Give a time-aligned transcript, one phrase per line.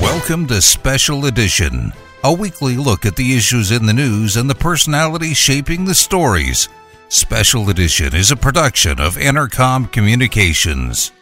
[0.00, 1.92] Welcome to Special Edition,
[2.24, 6.70] a weekly look at the issues in the news and the personalities shaping the stories.
[7.08, 11.12] Special Edition is a production of Intercom Communications.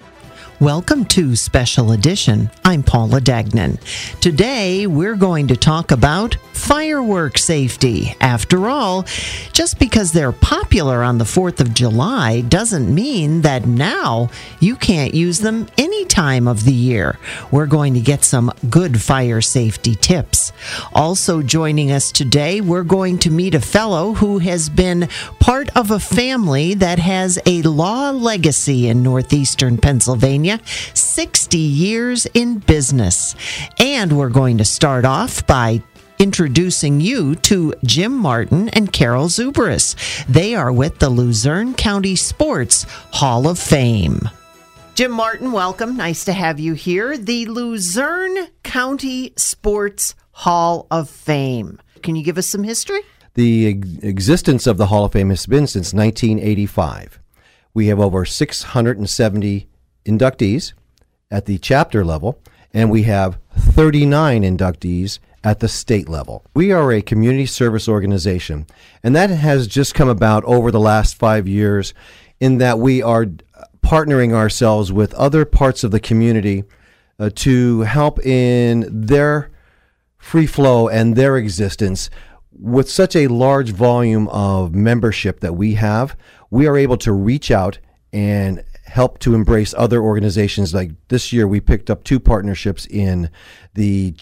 [0.60, 2.50] Welcome to Special Edition.
[2.64, 3.78] I'm Paula Dagnan.
[4.18, 8.16] Today, we're going to talk about firework safety.
[8.20, 9.04] After all,
[9.52, 15.14] just because they're popular on the 4th of July doesn't mean that now you can't
[15.14, 17.20] use them any time of the year.
[17.52, 20.52] We're going to get some good fire safety tips.
[20.92, 25.92] Also, joining us today, we're going to meet a fellow who has been part of
[25.92, 30.47] a family that has a law legacy in northeastern Pennsylvania.
[30.94, 33.34] 60 years in business.
[33.78, 35.82] And we're going to start off by
[36.18, 39.94] introducing you to Jim Martin and Karel Zubris.
[40.26, 44.28] They are with the Luzerne County Sports Hall of Fame.
[44.94, 45.96] Jim Martin, welcome.
[45.96, 47.16] Nice to have you here.
[47.16, 51.78] The Luzerne County Sports Hall of Fame.
[52.02, 53.00] Can you give us some history?
[53.34, 57.20] The ex- existence of the Hall of Fame has been since 1985.
[57.74, 59.68] We have over 670
[60.04, 60.72] inductees
[61.30, 62.38] at the chapter level,
[62.72, 66.44] and we have 39 inductees at the state level.
[66.54, 68.66] We are a community service organization,
[69.02, 71.94] and that has just come about over the last five years
[72.40, 73.26] in that we are
[73.82, 76.64] partnering ourselves with other parts of the community
[77.18, 79.50] uh, to help in their
[80.18, 82.10] free flow and their existence.
[82.52, 86.16] With such a large volume of membership that we have,
[86.50, 87.78] we are able to reach out
[88.12, 90.74] and help to embrace other organizations.
[90.74, 93.30] Like this year, we picked up two partnerships in
[93.74, 94.14] the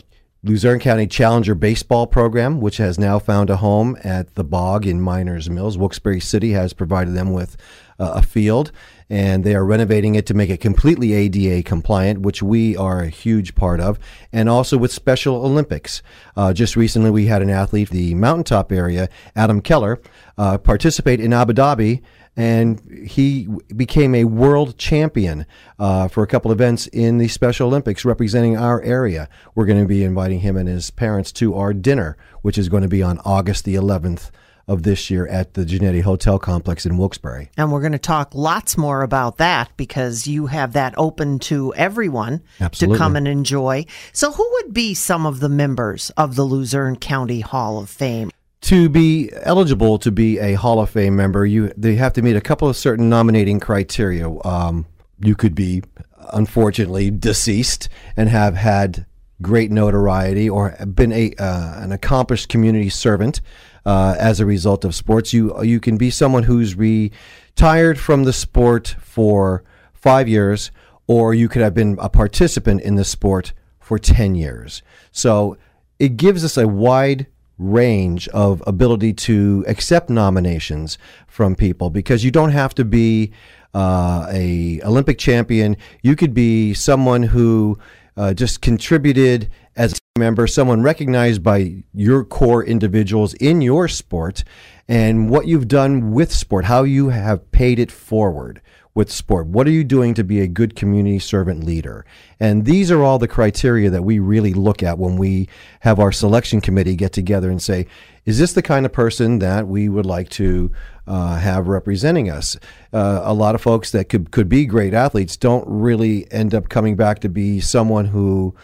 [0.43, 5.01] Luzerne County Challenger Baseball Program, which has now found a home at the Bog in
[5.01, 5.77] Miners Mills.
[5.77, 7.57] Wilkes-Barre City has provided them with
[7.99, 8.71] uh, a field,
[9.11, 13.09] and they are renovating it to make it completely ADA compliant, which we are a
[13.09, 13.99] huge part of,
[14.33, 16.01] and also with Special Olympics.
[16.37, 20.01] Uh, just recently, we had an athlete, the mountaintop area, Adam Keller,
[20.39, 22.03] uh, participate in Abu Dhabi
[22.37, 25.47] and he became a world champion
[25.79, 29.29] uh, for a couple events in the Special Olympics representing our area.
[29.55, 32.83] We're going to be inviting him and his parents to our dinner, which is going
[32.83, 34.31] to be on August the 11th
[34.69, 37.51] of this year at the Genetti Hotel Complex in Wilkes-Barre.
[37.57, 41.73] And we're going to talk lots more about that because you have that open to
[41.75, 42.97] everyone Absolutely.
[42.97, 43.87] to come and enjoy.
[44.13, 48.31] So, who would be some of the members of the Luzerne County Hall of Fame?
[48.67, 52.35] To be eligible to be a Hall of Fame member, you they have to meet
[52.35, 54.29] a couple of certain nominating criteria.
[54.45, 54.87] Um,
[55.21, 55.85] you could be,
[56.33, 59.07] unfortunately, deceased and have had
[59.41, 63.41] great notoriety or been a uh, an accomplished community servant
[63.85, 65.33] uh, as a result of sports.
[65.33, 69.63] You you can be someone who's retired from the sport for
[69.95, 70.73] five years,
[71.07, 74.83] or you could have been a participant in the sport for ten years.
[75.13, 75.57] So
[76.01, 77.29] it gives us a wide
[77.59, 83.33] range of ability to accept nominations from people because you don't have to be
[83.75, 85.77] uh, a Olympic champion.
[86.03, 87.79] You could be someone who
[88.17, 94.45] uh, just contributed as a member, someone recognized by your core individuals in your sport,
[94.89, 98.63] and what you've done with sport, how you have paid it forward
[98.97, 99.47] with sport.
[99.47, 102.07] What are you doing to be a good community servant leader?
[102.41, 106.11] And these are all the criteria that we really look at when we have our
[106.11, 107.87] selection committee get together and say,
[108.25, 110.73] is this the kind of person that we would like to
[111.07, 112.57] uh, have representing us?
[112.91, 116.71] Uh, a lot of folks that could, could be great athletes don't really end up
[116.71, 118.55] coming back to be someone who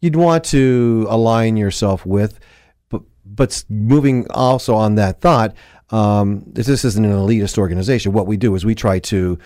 [0.00, 2.40] you'd want to align yourself with.
[2.88, 5.54] But, but moving also on that thought,
[5.92, 8.12] um, this, this isn't an elitist organization.
[8.12, 9.38] What we do is we try to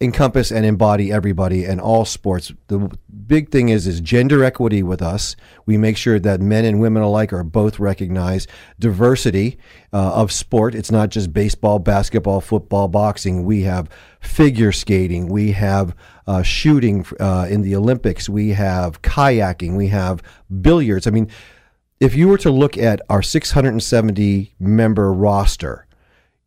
[0.00, 2.52] encompass and embody everybody and all sports.
[2.68, 5.34] The big thing is is gender equity with us.
[5.66, 8.48] We make sure that men and women alike are both recognized.
[8.78, 9.58] Diversity
[9.92, 10.74] uh, of sport.
[10.74, 13.44] It's not just baseball, basketball, football, boxing.
[13.44, 13.88] We have
[14.20, 15.28] figure skating.
[15.28, 15.96] We have
[16.28, 18.28] uh, shooting uh, in the Olympics.
[18.28, 19.76] We have kayaking.
[19.76, 20.22] We have
[20.60, 21.08] billiards.
[21.08, 21.28] I mean,
[22.00, 25.86] if you were to look at our 670 member roster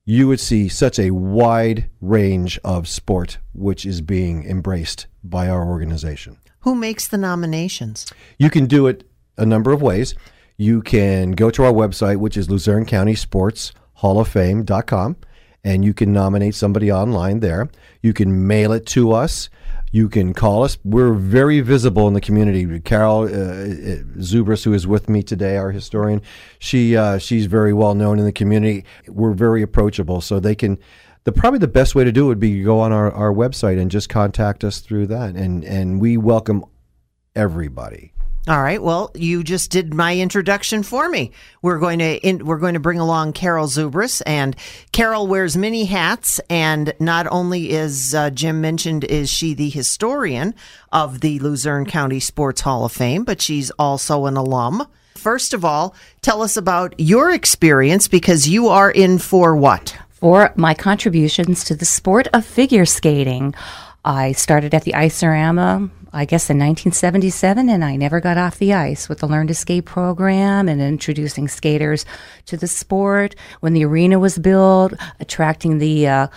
[0.06, 5.66] you would see such a wide range of sport which is being embraced by our
[5.66, 6.38] organization.
[6.62, 8.08] Who makes the nominations?
[8.38, 9.08] You can do it
[9.38, 10.16] a number of ways.
[10.58, 15.18] You can go to our website, which is Luzerne County Sports Hall of Fame.com,
[15.64, 17.70] and you can nominate somebody online there.
[18.02, 19.50] You can mail it to us.
[19.94, 20.78] You can call us.
[20.86, 22.80] We're very visible in the community.
[22.80, 26.22] Karel uh, Zubris, who is with me today, our historian,
[26.60, 28.86] she uh, she's very well known in the community.
[29.08, 30.78] We're very approachable, so they can.
[31.26, 33.32] The probably the best way to do it would be to go on our, our
[33.32, 36.64] website and just contact us through that, and and we welcome
[37.36, 38.14] everybody.
[38.48, 38.82] All right.
[38.82, 41.32] Well, you just did my introduction for me.
[41.62, 44.56] We're going to in, we're going to bring along Karel Zubris, and
[44.92, 46.40] Karel wears many hats.
[46.50, 50.56] And not only is uh, Jim mentioned is she the historian
[50.92, 54.88] of the Luzerne County Sports Hall of Fame, but she's also an alum.
[55.14, 55.94] First of all,
[56.24, 59.96] tell us about your experience because you are in for what?
[60.10, 63.54] For my contributions to the sport of figure skating.
[64.04, 68.74] I started at the Ice-O-Rama I guess in 1977, and I never got off the
[68.74, 72.06] ice with the Learn to Skate program and introducing skaters
[72.48, 73.36] to the sport.
[73.62, 76.28] When the arena was built, attracting the uh,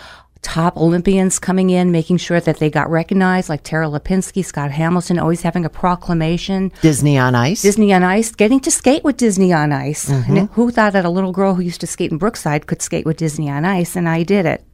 [0.43, 5.19] top Olympians coming in, making sure that they got recognized, like Tara Lipinski, Scott Hamilton,
[5.19, 6.71] always having a proclamation.
[6.83, 7.63] Disney on Ice.
[7.63, 10.09] Disney on Ice, getting to skate with Disney on Ice.
[10.09, 10.53] Mm-hmm.
[10.53, 13.17] who thought that a little girl who used to skate in Brookside could skate with
[13.17, 13.97] Disney on Ice?
[13.97, 14.65] And I did it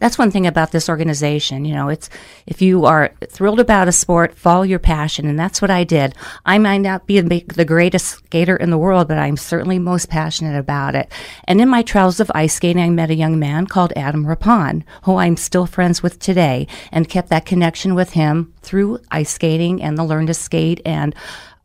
[0.00, 1.64] that's one thing about this organization.
[1.64, 2.10] You know, it's
[2.46, 6.14] if you are thrilled about a sport, follow your passion, and that's what I did.
[6.44, 10.58] I might not be the greatest skater in the world, but I'm certainly most passionate
[10.58, 11.12] about it.
[11.44, 14.84] And in my travels of ice skating, I met a young man called Adam Rippon,
[15.04, 19.82] who I'm still friends with today, and kept that connection with him through ice skating
[19.82, 21.14] and the Learn to Skate and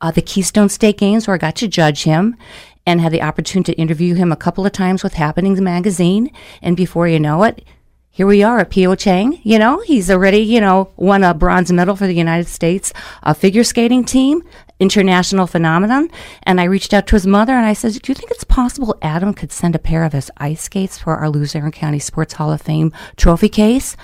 [0.01, 2.35] uh, the Keystone State Games, where I got to judge him
[2.85, 6.29] and had the opportunity to interview him a couple of times with Happenings magazine.
[6.61, 7.63] And before you know it,
[8.15, 9.41] here we are at Pyeongchang.
[9.43, 13.33] You know, he's already, you know, won a bronze medal for the United States uh,
[13.33, 14.41] figure skating team,
[14.79, 16.09] international phenomenon.
[16.43, 18.97] And I reached out to his mother and I said, Do you think it's possible
[19.01, 22.53] Adam could send a pair of his ice skates for our Luzerne County Sports Hall
[22.53, 23.97] of Fame trophy case?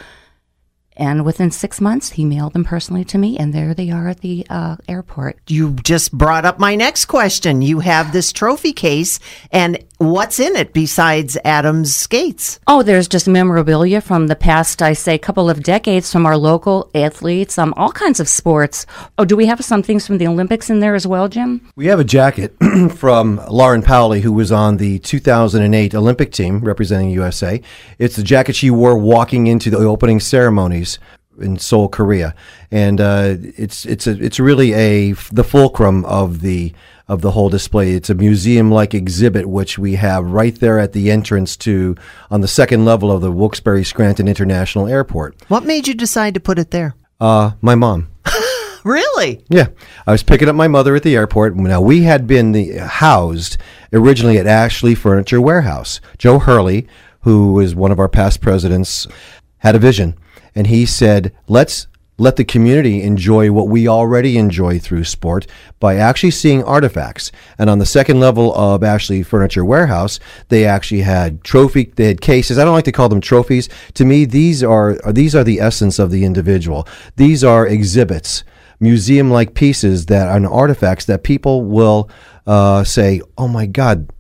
[0.98, 4.20] And within six months, he mailed them personally to me, and there they are at
[4.20, 5.40] the uh, airport.
[5.48, 7.62] You just brought up my next question.
[7.62, 9.20] You have this trophy case,
[9.52, 12.60] and what's in it besides Adam's skates?
[12.66, 16.90] Oh, there's just memorabilia from the past, I say, couple of decades from our local
[16.96, 18.86] athletes, um, all kinds of sports.
[19.18, 21.70] Oh, do we have some things from the Olympics in there as well, Jim?
[21.76, 22.56] We have a jacket
[22.96, 27.62] from Lauren Powley, who was on the 2008 Olympic team representing USA.
[28.00, 30.98] It's the jacket she wore walking into the opening ceremonies
[31.40, 32.36] in Seoul, Korea,
[32.72, 36.74] and uh, it's it's a it's really a the fulcrum of the
[37.12, 37.92] of the whole display.
[37.92, 41.98] It's a museum-like exhibit which we have right there at the entrance to
[42.32, 45.36] on the second level of the Wilkes-Barre Scranton International Airport.
[45.50, 46.96] What made you decide to put it there?
[47.20, 48.08] Uh, my mom.
[48.86, 49.44] really?
[49.50, 49.68] Yeah,
[50.08, 51.54] I was picking up my mother at the airport.
[51.58, 53.58] Now we had been the, housed
[53.92, 56.00] originally at Ashley Furniture Warehouse.
[56.18, 56.88] Joe Hurley,
[57.24, 59.06] who is one of our past presidents,
[59.58, 60.16] had a vision
[60.56, 61.88] and he said, let's
[62.22, 65.48] let the community enjoy what we already enjoy through sport
[65.80, 67.32] by actually seeing artifacts.
[67.58, 70.20] And on the second level of Ashley Furniture Warehouse,
[70.50, 72.60] they actually had trophy, they had cases.
[72.60, 73.70] I don't like to call them trophies.
[73.96, 76.88] To me, these are these are the essence of the individual.
[77.16, 78.44] These are exhibits,
[78.80, 82.08] museum-like pieces that are artifacts that people will
[82.46, 84.12] uh, say, "Oh my God."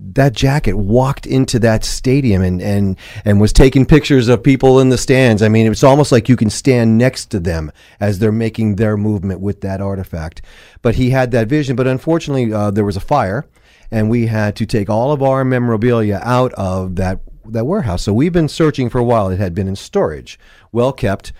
[0.00, 4.90] That jacket walked into that stadium and, and, and was taking pictures of people in
[4.90, 5.42] the stands.
[5.42, 8.96] I mean, it's almost like you can stand next to them as they're making their
[8.96, 10.42] movement with that artifact.
[10.82, 11.74] But he had that vision.
[11.74, 13.46] But unfortunately, uh, there was a fire,
[13.90, 18.02] and we had to take all of our memorabilia out of that that warehouse.
[18.02, 19.30] So we've been searching for a while.
[19.30, 20.38] It had been in storage,
[20.70, 21.32] well kept,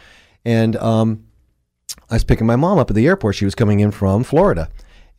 [0.42, 1.26] and um,
[2.10, 3.34] I was picking my mom up at the airport.
[3.34, 4.70] She was coming in from Florida,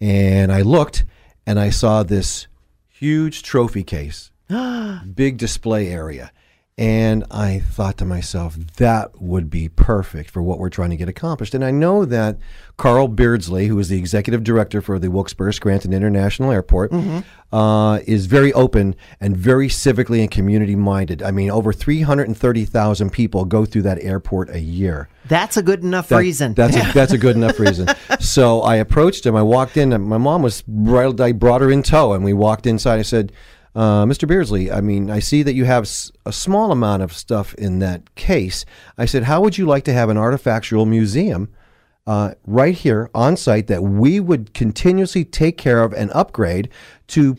[0.01, 1.05] and I looked
[1.45, 2.47] and I saw this
[2.99, 4.29] huge trophy case,
[5.15, 6.31] big display area.
[6.79, 11.09] And I thought to myself, that would be perfect for what we're trying to get
[11.09, 11.53] accomplished.
[11.53, 12.37] And I know that
[12.77, 17.19] Carl Beardsley, who is the executive director for the Wilkes-Barre Scranton International Airport, mm-hmm.
[17.53, 21.21] uh, is very open and very civically and community minded.
[21.21, 25.09] I mean, over 330,000 people go through that airport a year.
[25.25, 26.53] That's a good enough that, reason.
[26.53, 27.89] That's a, that's a good enough reason.
[28.21, 29.35] So I approached him.
[29.35, 29.91] I walked in.
[29.91, 31.19] And my mom was right.
[31.19, 32.99] I brought her in tow, and we walked inside.
[32.99, 33.33] I said,
[33.79, 34.27] uh, Mr.
[34.27, 35.89] Beardsley, I mean, I see that you have
[36.25, 38.65] a small amount of stuff in that case.
[38.97, 41.47] I said, how would you like to have an artifactual museum
[42.05, 46.67] uh, right here on site that we would continuously take care of and upgrade
[47.07, 47.37] to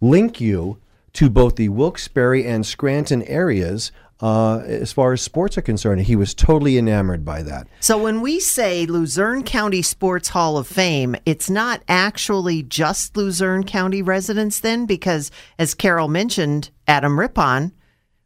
[0.00, 0.78] link you
[1.12, 3.92] to both the Wilkes-Barre and Scranton areas
[4.24, 6.00] uh, as far as sports are concerned.
[6.00, 7.68] He was totally enamored by that.
[7.80, 13.64] So when we say Luzerne County Sports Hall of Fame, it's not actually just Luzerne
[13.64, 17.72] County residents then, because as Karel mentioned, Adam Rippon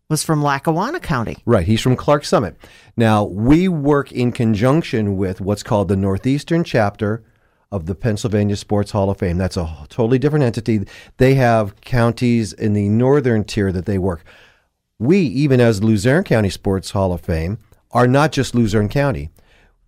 [0.08, 1.38] was from Lackawanna County.
[1.44, 1.66] Right.
[1.66, 2.56] He's from Clarks Summit.
[2.96, 7.24] Now, we work in conjunction with what's called the Northeastern chapter
[7.72, 9.36] of the Pennsylvania Sports Hall of Fame.
[9.36, 10.86] That's a totally different entity.
[11.16, 14.24] They have counties in the northern tier that they work.
[14.98, 17.58] We, even as Luzerne County Sports Hall of Fame,
[17.92, 19.30] are not just Luzerne County.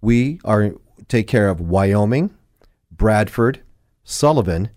[0.00, 0.74] We are
[1.08, 2.34] take care of Wyoming,
[2.90, 3.62] Bradford,
[4.04, 4.70] Sullivan,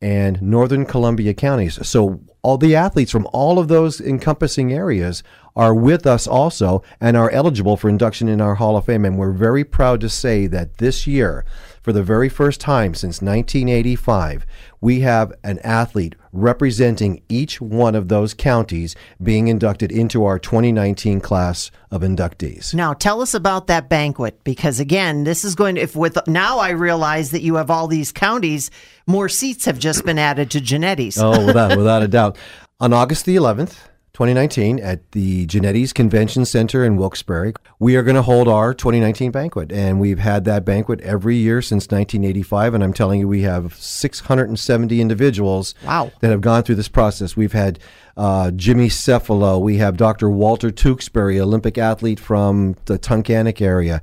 [0.00, 1.86] and Northern Columbia counties.
[1.86, 5.22] So all the athletes from all of those encompassing areas
[5.60, 9.04] are with us also and are eligible for induction in our Hall of Fame.
[9.04, 11.44] And we're very proud to say that this year,
[11.82, 14.46] for the very first time since 1985,
[14.80, 21.20] we have an athlete representing each one of those counties being inducted into our 2019
[21.20, 22.72] class of inductees.
[22.72, 26.58] Now, tell us about that banquet because again, this is going to if with now
[26.58, 28.70] I realize that you have all these counties,
[29.06, 31.18] more seats have just been added to Genetti's.
[31.18, 32.38] Oh, without without a doubt.
[32.80, 33.76] On August the 11th,
[34.20, 37.54] 2019 at the Genetti's Convention Center in Wilkes-Barre.
[37.78, 41.62] We are going to hold our 2019 banquet, and we've had that banquet every year
[41.62, 42.74] since 1985.
[42.74, 46.12] And I'm telling you, we have 670 individuals Wow.
[46.20, 47.34] that have gone through this process.
[47.34, 47.78] We've had
[48.14, 50.28] uh, Jimmy Cefalo, we have Dr.
[50.28, 54.02] Walter Tewksbury, Olympic athlete from the Tunkhannock area,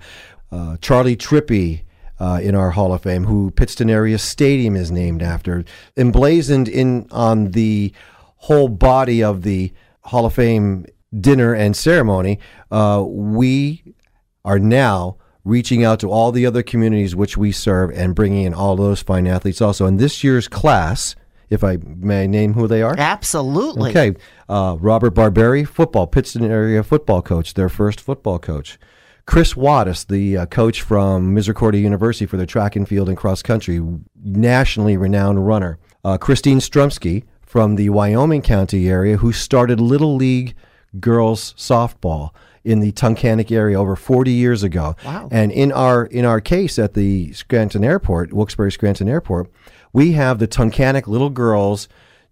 [0.51, 1.83] uh, Charlie Trippi,
[2.19, 5.63] uh, in our Hall of Fame, who Pittston area stadium is named after,
[5.95, 7.93] emblazoned in on the
[8.37, 9.71] whole body of the
[10.07, 10.85] Hall of Fame
[11.17, 12.39] dinner and ceremony.
[12.71, 13.95] Uh, we
[14.43, 18.53] are now reaching out to all the other communities which we serve and bringing in
[18.53, 19.85] all those fine athletes also.
[19.85, 21.15] And this year's class,
[21.49, 22.95] if I may name who they are.
[22.97, 23.91] Absolutely.
[23.91, 24.13] Okay.
[24.49, 28.77] Uh, Robert Barberi, football, Pittston area football coach, their first football coach.
[29.25, 33.41] Chris Wadas, the uh, coach from Misericordia University for their track and field and cross
[33.41, 33.81] country,
[34.23, 35.79] nationally renowned runner.
[36.03, 40.53] Uh, Christine Strumsky from the Wyoming County area, who started Little League
[40.99, 42.31] girls softball
[42.65, 44.97] in the Tunkhannock area over 40 years ago.
[45.05, 45.29] Wow.
[45.31, 49.49] And in our in our case at the Scranton Airport, Wilkes-Barre Scranton Airport,
[49.93, 51.87] we have the Tunkhannock little girls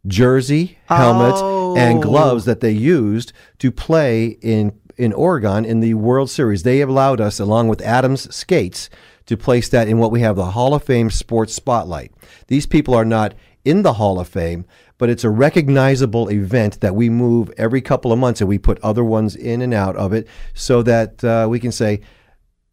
[0.05, 1.35] jersey, helmet,
[1.81, 2.01] and oh.
[2.01, 6.63] gloves that they used to play in in Oregon in the World Series.
[6.63, 8.89] They allowed us, along with Adams Skates,
[9.27, 12.11] to place that in what we have the Hall of Fame Sports Spotlight.
[12.47, 14.65] These people are not in the Hall of Fame,
[14.97, 18.79] but it's a recognizable event that we move every couple of months and we put
[18.79, 22.01] other ones in and out of it so that uh, we can say,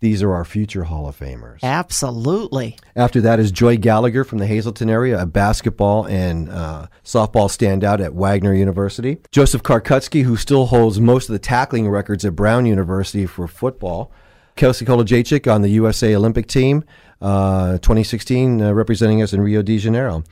[0.03, 1.61] these are our future Hall of Famers.
[1.63, 2.77] Absolutely.
[2.97, 8.05] After that is Joy Gallagher from the Hazleton area, a basketball and uh, softball standout
[8.05, 9.19] at Wagner University.
[9.31, 14.11] Joseph Karkutsky, who still holds most of the tackling records at Brown University for football.
[14.57, 16.83] Kelsey Kolojejchick on the USA Olympic team,
[17.21, 20.25] uh, 2016, uh, representing us in Rio de Janeiro.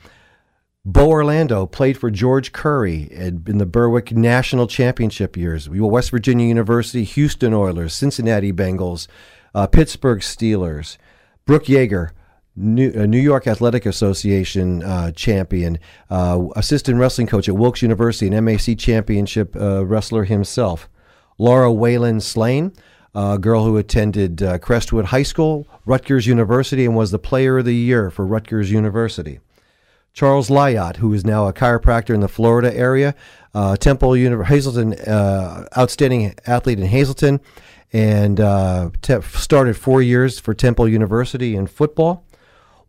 [0.83, 5.69] Bo Orlando played for George Curry in the Berwick National Championship years.
[5.69, 9.07] We were West Virginia University, Houston Oilers, Cincinnati Bengals,
[9.53, 10.97] uh, Pittsburgh Steelers.
[11.45, 12.09] Brooke Yeager,
[12.55, 15.77] New, uh, New York Athletic Association uh, champion,
[16.09, 20.89] uh, assistant wrestling coach at Wilkes University, an MAC championship uh, wrestler himself.
[21.37, 22.73] Laura Whalen Slane,
[23.13, 27.65] a girl who attended uh, Crestwood High School, Rutgers University, and was the player of
[27.65, 29.39] the year for Rutgers University.
[30.13, 33.15] Charles Lyot, who is now a chiropractor in the Florida area,
[33.53, 37.39] uh, Temple Uni- Hazleton, uh, outstanding athlete in Hazleton,
[37.93, 42.25] and uh, te- started four years for Temple University in football.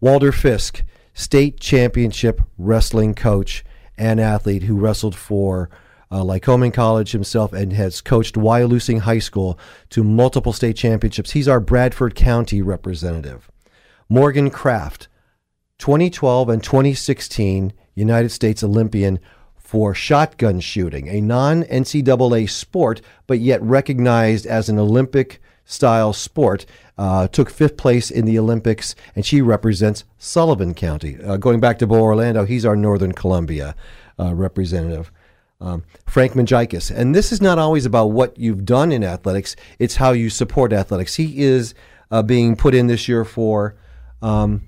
[0.01, 0.83] Walter Fisk,
[1.15, 3.65] state championship wrestling coach
[3.97, 5.71] and athlete who wrestled for
[6.11, 9.59] uh, Lycoming College himself and has coached Wyalusing High School
[9.91, 11.31] to multiple state championships.
[11.31, 13.51] He's our Bradford County representative.
[14.09, 15.09] Morgan Craft,
[15.83, 19.19] 2012 and 2016 United States Olympian
[19.57, 26.67] for shotgun shooting, a non NCAA sport, but yet recognized as an Olympic style sport.
[26.97, 31.21] Uh, took fifth place in the Olympics, and she represents Sullivan County.
[31.21, 33.75] Uh, going back to Bo Orlando, he's our Northern Columbia
[34.21, 35.11] uh, representative.
[35.61, 36.95] Um, Frank Majikes.
[36.95, 40.73] And this is not always about what you've done in athletics, it's how you support
[40.73, 41.17] athletics.
[41.17, 41.75] He is
[42.13, 43.75] uh, being put in this year for.
[44.21, 44.63] Um,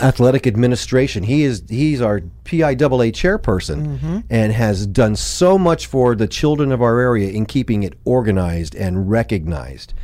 [0.00, 1.22] athletic administration.
[1.24, 6.80] He is he's our PIAA chairperson and has done so much for the children of
[6.82, 9.94] our area in keeping it organized and recognized.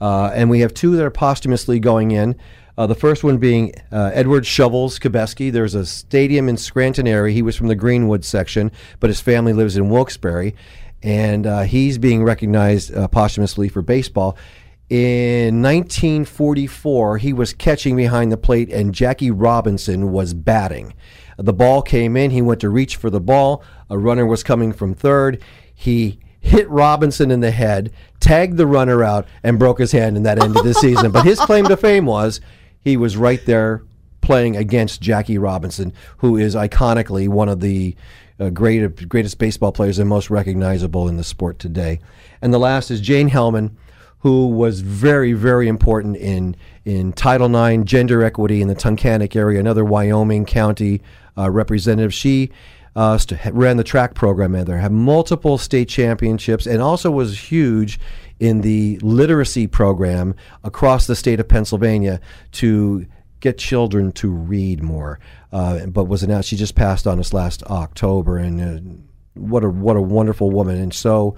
[0.00, 2.36] Uh, and we have two that are posthumously going in.
[2.78, 5.50] Uh, the first one being uh, Edward Shovels Kabeski.
[5.50, 7.32] There's a stadium in Scranton area.
[7.32, 8.70] He was from the Greenwood section,
[9.00, 10.52] but his family lives in Wilkes-Barre.
[11.02, 14.36] and uh, he's being recognized uh, posthumously for baseball.
[14.88, 20.94] In 1944, he was catching behind the plate, and Jackie Robinson was batting.
[21.38, 22.30] The ball came in.
[22.30, 23.64] He went to reach for the ball.
[23.90, 25.42] A runner was coming from third.
[25.74, 30.24] He hit Robinson in the head, tagged the runner out, and broke his hand, and
[30.24, 31.10] that ended the season.
[31.10, 32.40] But his claim to fame was
[32.80, 33.82] he was right there
[34.20, 37.96] playing against Jackie Robinson, who is iconically one of the
[38.38, 41.98] uh, great, greatest baseball players and most recognizable in the sport today.
[42.40, 43.72] And the last is Jane Hellman,
[44.20, 49.58] who was very, very important in in Title IX gender equity in the Tunkhannock area,
[49.58, 51.02] another Wyoming County
[51.36, 52.14] uh, representative.
[52.14, 52.50] She
[52.94, 53.18] uh,
[53.52, 58.00] ran the track program there, had multiple state championships, and also was huge
[58.38, 62.20] in the literacy program across the state of Pennsylvania
[62.52, 63.06] to
[63.40, 65.18] get children to read more.
[65.52, 69.68] Uh, but was announced she just passed on us last October, and uh, what a
[69.68, 71.36] what a wonderful woman, and so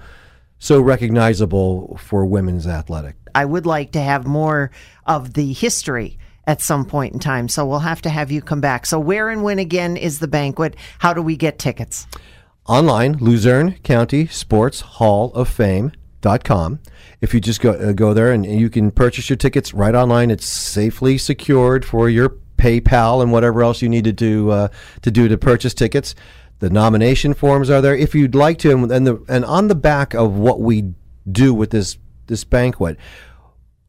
[0.59, 3.15] so recognizable for women's athletic.
[3.33, 4.69] I would like to have more
[5.05, 7.47] of the history at some point in time.
[7.47, 8.85] So we'll have to have you come back.
[8.85, 10.75] So where and when again is the banquet?
[10.99, 12.05] How do we get tickets?
[12.67, 15.91] Online, Luzerne County Sports Hall of Fame.
[16.21, 16.79] Dot com.
[17.21, 20.29] If you just go uh, go there and, you can purchase your tickets right online,
[20.29, 24.67] it's safely secured for your PayPal and whatever else you needed to uh,
[25.03, 26.15] to do to purchase tickets.
[26.59, 30.13] The nomination forms are there if you'd like to, and the and on the back
[30.13, 30.93] of what we
[31.29, 31.97] do with this
[32.27, 32.97] this banquet,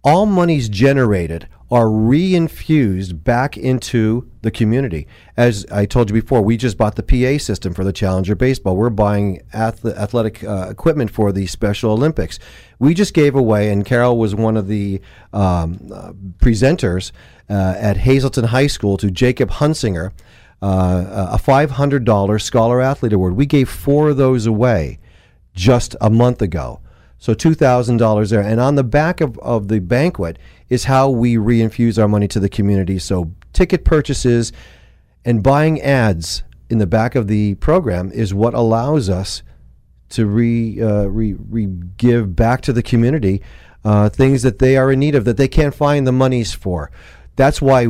[0.03, 5.07] all monies generated are reinfused back into the community.
[5.37, 8.77] As I told you before, we just bought the PA system for the Challenger Baseball.
[8.77, 12.41] We're buying ath- athletic uh, equipment for the Special Olympics.
[12.81, 15.01] We just gave away, and Karel was one of the
[15.33, 17.13] um, uh, presenters
[17.49, 20.11] uh, at Hazleton High School to Jacob Hunsinger.
[20.63, 23.35] Uh, a $500 Scholar Athlete Award.
[23.35, 24.99] We gave four of those away
[25.55, 26.81] just a month ago.
[27.19, 28.41] So $2,000 there.
[28.41, 30.39] And on the back of, of the banquet
[30.69, 32.99] is how we reinfuse our money to the community.
[32.99, 34.53] So ticket purchases
[35.25, 39.43] and buying ads in the back of the program is what allows us
[40.11, 43.43] to re, uh, re, re give back to the community
[43.85, 46.91] uh, things that they are in need of that they can't find the monies for.
[47.37, 47.89] That's why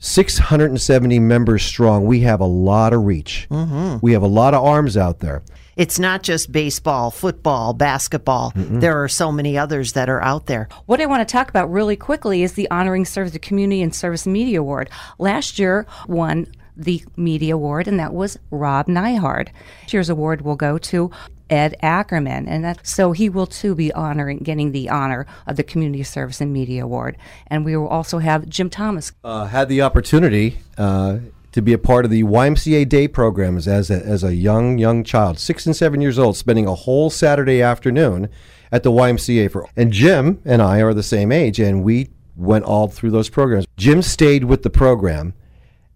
[0.00, 2.06] 670 members strong.
[2.06, 3.46] We have a lot of reach.
[3.50, 3.98] Mm-hmm.
[4.02, 5.42] We have a lot of arms out there.
[5.76, 8.52] It's not just baseball, football, basketball.
[8.52, 8.80] Mm-hmm.
[8.80, 10.68] There are so many others that are out there.
[10.86, 13.94] What I want to talk about really quickly is the Honoring Service the Community and
[13.94, 14.90] Service Media Award.
[15.18, 19.48] Last year won the Media Award, and that was Rob Nyhard.
[19.84, 21.10] This year's award will go to
[21.50, 25.62] Ed Ackerman, and that so he will too be honoring getting the honor of the
[25.62, 27.16] Community Service and Media Award.
[27.48, 29.12] And we will also have Jim Thomas.
[29.24, 31.18] Uh, had the opportunity uh,
[31.52, 35.02] to be a part of the YMCA Day programs as a, as a young young
[35.04, 38.28] child, six and seven years old, spending a whole Saturday afternoon
[38.72, 39.68] at the YMCA for.
[39.76, 43.66] And Jim and I are the same age, and we went all through those programs.
[43.76, 45.34] Jim stayed with the program,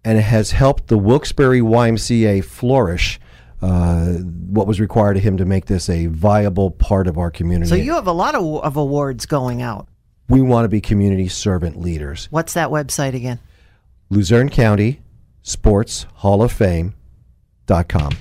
[0.03, 3.19] and has helped the Wilkes-Barre YMCA flourish
[3.65, 7.67] uh, what was required of him to make this a viable part of our community.
[7.67, 9.87] So you have a lot of, of awards going out.
[10.29, 12.27] We want to be community servant leaders.
[12.29, 13.39] What's that website again?
[14.09, 15.01] Luzerne County
[15.41, 18.11] Sports Hall of Fame.com.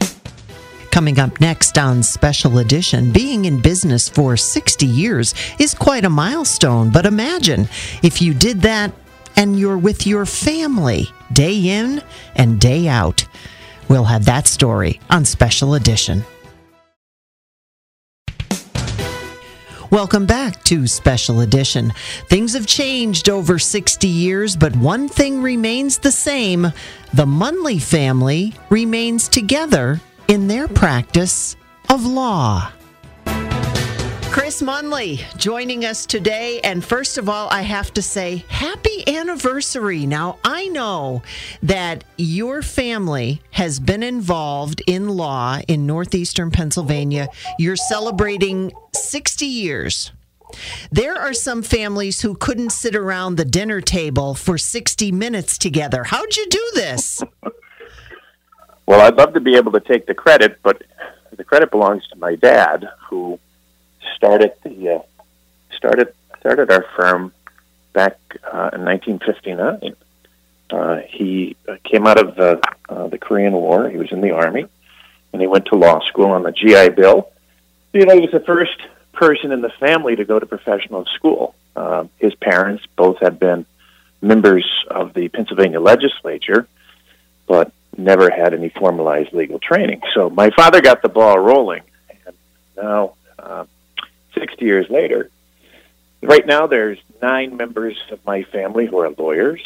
[0.90, 6.10] Coming up next on Special Edition, being in business for 60 years is quite a
[6.10, 7.68] milestone, but imagine
[8.02, 8.94] if you did that
[9.36, 12.02] and you're with your family day in
[12.36, 13.26] and day out.
[13.88, 16.24] We'll have that story on Special Edition.
[19.90, 21.92] Welcome back to Special Edition.
[22.28, 26.72] Things have changed over 60 years, but one thing remains the same
[27.12, 31.54] the Munley family remains together in their practice
[31.90, 32.72] of law.
[34.34, 36.58] Chris Munley joining us today.
[36.64, 40.06] And first of all, I have to say, happy anniversary.
[40.06, 41.22] Now, I know
[41.62, 47.28] that your family has been involved in law in northeastern Pennsylvania.
[47.60, 50.10] You're celebrating 60 years.
[50.90, 56.02] There are some families who couldn't sit around the dinner table for 60 minutes together.
[56.02, 57.22] How'd you do this?
[58.88, 60.82] well, I'd love to be able to take the credit, but
[61.36, 63.38] the credit belongs to my dad, who
[64.14, 65.02] started the uh,
[65.76, 67.32] started started our firm
[67.92, 69.96] back uh, in 1959.
[70.70, 73.88] Uh, he came out of the uh, the Korean War.
[73.88, 74.66] He was in the army,
[75.32, 77.30] and he went to law school on the GI Bill.
[77.92, 78.80] You know, he was the first
[79.12, 81.54] person in the family to go to professional school.
[81.76, 83.66] Uh, his parents both had been
[84.20, 86.66] members of the Pennsylvania legislature,
[87.46, 90.00] but never had any formalized legal training.
[90.14, 91.82] So my father got the ball rolling
[92.26, 92.34] and
[92.76, 93.66] now, uh,
[94.34, 95.30] 60 years later,
[96.22, 99.62] right now there's nine members of my family who are lawyers,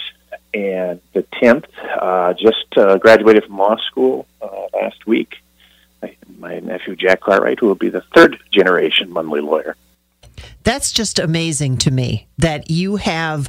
[0.55, 1.67] and the 10th
[2.01, 5.37] uh, just uh, graduated from law school uh, last week.
[6.03, 9.77] My, my nephew Jack Cartwright, who will be the third generation Munley lawyer.
[10.63, 13.49] That's just amazing to me that you have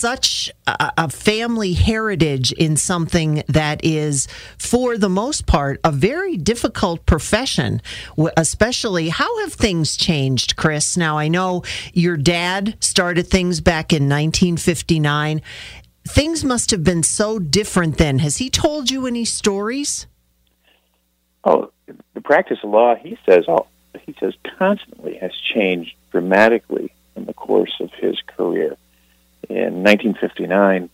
[0.00, 6.38] such a, a, family heritage in something that is, for the most part, a very
[6.38, 7.82] difficult profession.
[8.36, 10.96] Especially, how have things changed, Chris?
[10.96, 15.42] Now, I know your dad started things back in 1959.
[16.08, 18.20] Things must have been so different then.
[18.20, 20.06] Has he told you any stories?
[21.44, 21.70] Oh,
[22.14, 23.44] the practice of law, he says,
[24.06, 28.78] he says constantly has changed dramatically in the course of his career.
[29.48, 30.90] In 1959,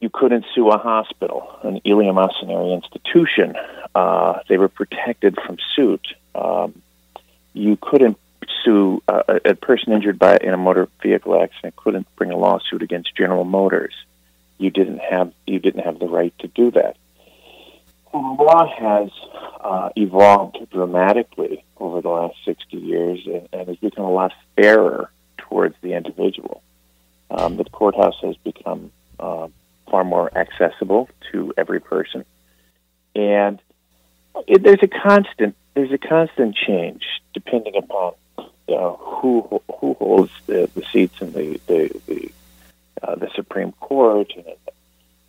[0.00, 3.54] you couldn't sue a hospital, an eleemosynary institution.
[3.94, 6.06] Uh, they were protected from suit.
[6.34, 6.82] Um,
[7.52, 8.18] you couldn't
[8.64, 11.76] sue uh, a person injured by in a motor vehicle accident.
[11.76, 13.94] Couldn't bring a lawsuit against General Motors.
[14.58, 16.96] You didn't have you didn't have the right to do that.
[18.12, 19.10] The law has
[19.60, 25.10] uh, evolved dramatically over the last 60 years and, and has become a lot fairer
[25.38, 26.62] towards the individual.
[27.30, 29.48] Um, the courthouse has become uh,
[29.90, 32.24] far more accessible to every person,
[33.14, 33.60] and
[34.46, 38.14] it, there's a constant there's a constant change depending upon
[39.20, 42.32] who who holds the, the seats in the the the,
[43.02, 44.46] uh, the Supreme Court and,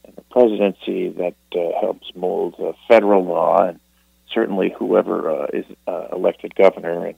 [0.06, 2.56] and the presidency that uh, helps mold
[2.88, 3.68] federal law.
[3.68, 3.80] And
[4.32, 7.16] certainly whoever uh, is uh, elected governor and,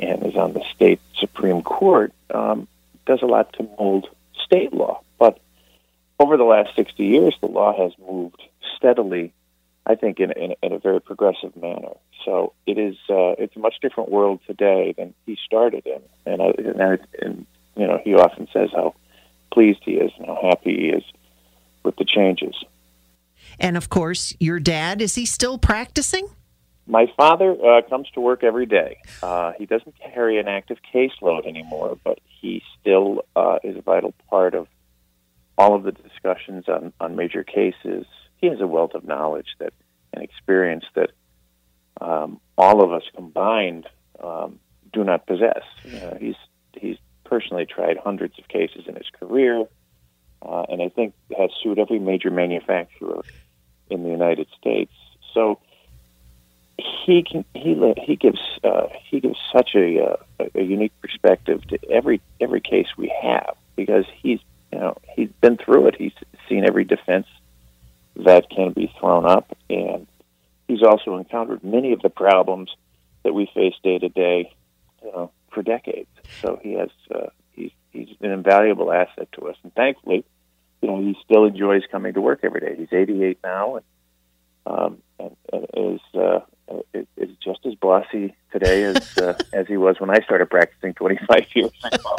[0.00, 2.68] and is on the state Supreme Court um,
[3.06, 4.08] does a lot to mold
[4.48, 5.02] state law.
[5.18, 5.38] But
[6.18, 8.42] over the last 60 years, the law has moved
[8.76, 9.32] steadily,
[9.86, 11.94] I think, in, in, in a very progressive manner.
[12.24, 16.02] So it is uh, it's a much different world today than he started in.
[16.26, 18.94] And, I, and, I, and you know, he often says how
[19.52, 21.04] pleased he is and how happy he is
[21.84, 22.54] with the changes.
[23.60, 26.28] And of course, your dad, is he still practicing?
[26.86, 28.98] My father uh, comes to work every day.
[29.22, 34.14] Uh, he doesn't carry an active caseload anymore, but he still uh, is a vital
[34.30, 34.66] part of
[35.56, 38.06] all of the discussions on, on major cases.
[38.36, 39.72] He has a wealth of knowledge that
[40.12, 41.10] and experience that
[42.00, 43.86] um, all of us combined
[44.22, 44.58] um,
[44.92, 45.62] do not possess.
[45.84, 46.36] Uh, he's
[46.72, 49.64] he's personally tried hundreds of cases in his career,
[50.42, 53.22] uh, and I think has sued every major manufacturer
[53.90, 54.92] in the United States.
[55.34, 55.60] So
[56.78, 61.78] he can he he gives uh, he gives such a, uh, a unique perspective to
[61.90, 64.38] every every case we have because he's
[64.72, 65.96] you know he's been through it.
[65.96, 66.12] He's
[66.48, 67.26] seen every defense
[68.16, 70.06] that can be thrown up, and
[70.68, 72.70] he's also encountered many of the problems
[73.24, 74.52] that we face day to day,
[75.02, 76.08] you know, for decades.
[76.40, 80.24] So he has uh, he's he's an invaluable asset to us, and thankfully,
[80.80, 82.76] you know, he still enjoys coming to work every day.
[82.76, 83.84] He's 88 now, and
[84.66, 86.40] um, and, and is uh,
[87.48, 91.70] just as bossy today as uh, as he was when I started practicing 25 years
[91.84, 92.16] ago.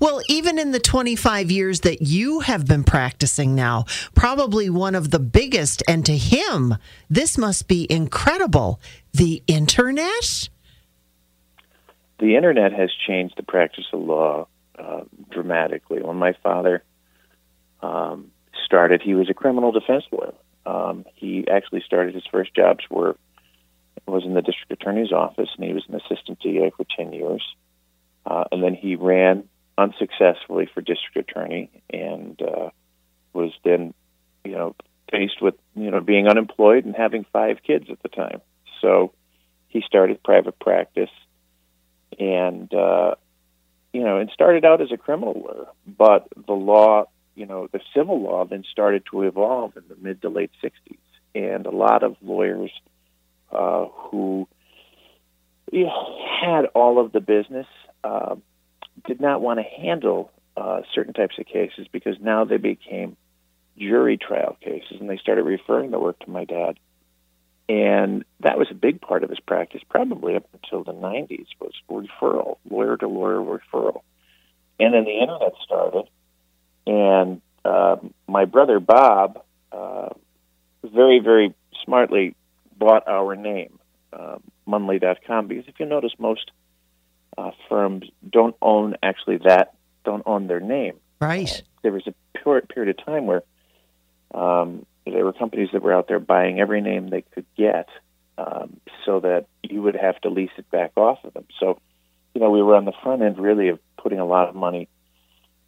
[0.00, 5.10] well, even in the 25 years that you have been practicing now, probably one of
[5.10, 6.76] the biggest, and to him,
[7.08, 8.80] this must be incredible.
[9.12, 10.48] The internet.
[12.18, 14.46] The internet has changed the practice of law
[14.78, 16.02] uh, dramatically.
[16.02, 16.82] When my father
[17.82, 18.30] um,
[18.64, 20.34] started, he was a criminal defense lawyer.
[20.66, 23.16] Um, he actually started his first jobs were
[24.10, 27.42] was in the district attorney's office, and he was an assistant DA for 10 years.
[28.26, 29.44] Uh, and then he ran
[29.78, 32.70] unsuccessfully for district attorney and uh,
[33.32, 33.94] was then,
[34.44, 34.74] you know,
[35.10, 38.40] faced with, you know, being unemployed and having five kids at the time.
[38.80, 39.12] So
[39.68, 41.10] he started private practice
[42.18, 43.14] and, uh,
[43.92, 45.66] you know, and started out as a criminal lawyer.
[45.86, 50.22] But the law, you know, the civil law then started to evolve in the mid
[50.22, 50.98] to late 60s.
[51.34, 52.70] And a lot of lawyers–
[53.52, 54.48] uh, who
[55.72, 57.66] you know, had all of the business
[58.02, 58.36] uh,
[59.06, 63.16] did not want to handle uh, certain types of cases because now they became
[63.78, 66.78] jury trial cases, and they started referring the work to my dad.
[67.68, 71.72] And that was a big part of his practice, probably up until the 90s, was
[71.88, 74.02] referral, lawyer to lawyer referral.
[74.80, 76.08] And then the internet started,
[76.86, 80.08] and uh, my brother Bob uh,
[80.82, 82.34] very, very smartly
[82.80, 83.78] bought our name,
[84.12, 86.50] uh, Munley.com, because if you notice, most
[87.38, 90.94] uh, firms don't own actually that, don't own their name.
[91.20, 91.48] Right.
[91.48, 93.42] Uh, there was a period, period of time where
[94.34, 97.88] um, there were companies that were out there buying every name they could get
[98.38, 101.46] um, so that you would have to lease it back off of them.
[101.60, 101.78] So,
[102.34, 104.88] you know, we were on the front end really of putting a lot of money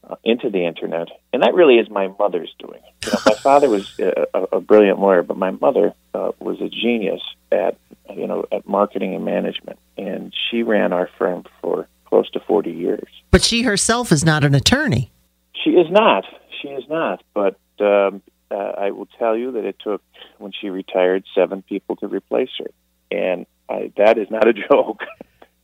[0.08, 2.80] uh, into the internet, and that really is my mother's doing.
[3.04, 6.60] You know, my father was a, a, a brilliant lawyer, but my mother uh, was
[6.60, 7.76] a genius at
[8.14, 12.72] you know at marketing and management, and she ran our firm for close to forty
[12.72, 13.08] years.
[13.30, 15.12] But she herself is not an attorney.
[15.64, 16.24] She is not.
[16.60, 17.22] She is not.
[17.34, 20.02] But um, uh, I will tell you that it took
[20.38, 22.70] when she retired seven people to replace her,
[23.10, 25.02] and I, that is not a joke.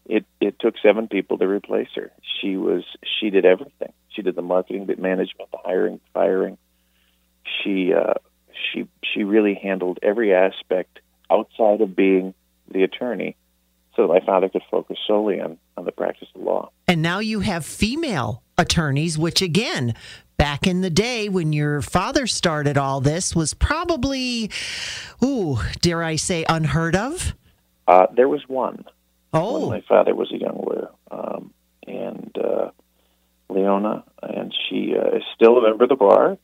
[0.07, 2.11] It it took seven people to replace her.
[2.40, 2.85] She was
[3.20, 3.92] she did everything.
[4.18, 6.59] She did the marketing, the management, the hiring, firing.
[7.62, 8.14] She uh,
[8.72, 10.98] she she really handled every aspect
[11.31, 12.35] outside of being
[12.68, 13.37] the attorney,
[13.94, 16.70] so that my father could focus solely on on the practice of law.
[16.88, 19.94] And now you have female attorneys, which again,
[20.37, 24.50] back in the day when your father started all this, was probably,
[25.22, 27.37] ooh, dare I say, unheard of.
[27.87, 28.85] Uh, there was one.
[29.33, 31.54] Oh, my father was a young lawyer, um,
[31.87, 32.70] and uh,
[33.59, 36.38] Leona, and she uh, is still a member of the bar.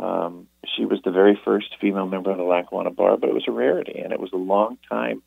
[0.00, 3.44] Um, she was the very first female member of the Lackawanna Bar, but it was
[3.48, 5.22] a rarity, and it was a long time.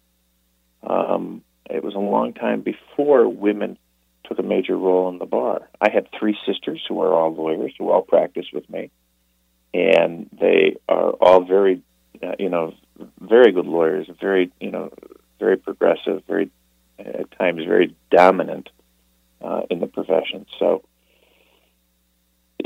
[0.83, 3.77] Um, it was a long time before women
[4.25, 5.69] took a major role in the bar.
[5.79, 8.91] I had three sisters who are all lawyers who all practice with me,
[9.73, 11.81] and they are all very,
[12.21, 12.73] uh, you know,
[13.19, 14.91] very good lawyers, very, you know,
[15.39, 16.49] very progressive, very
[16.99, 18.69] at times very dominant
[19.41, 20.45] uh, in the profession.
[20.59, 20.83] So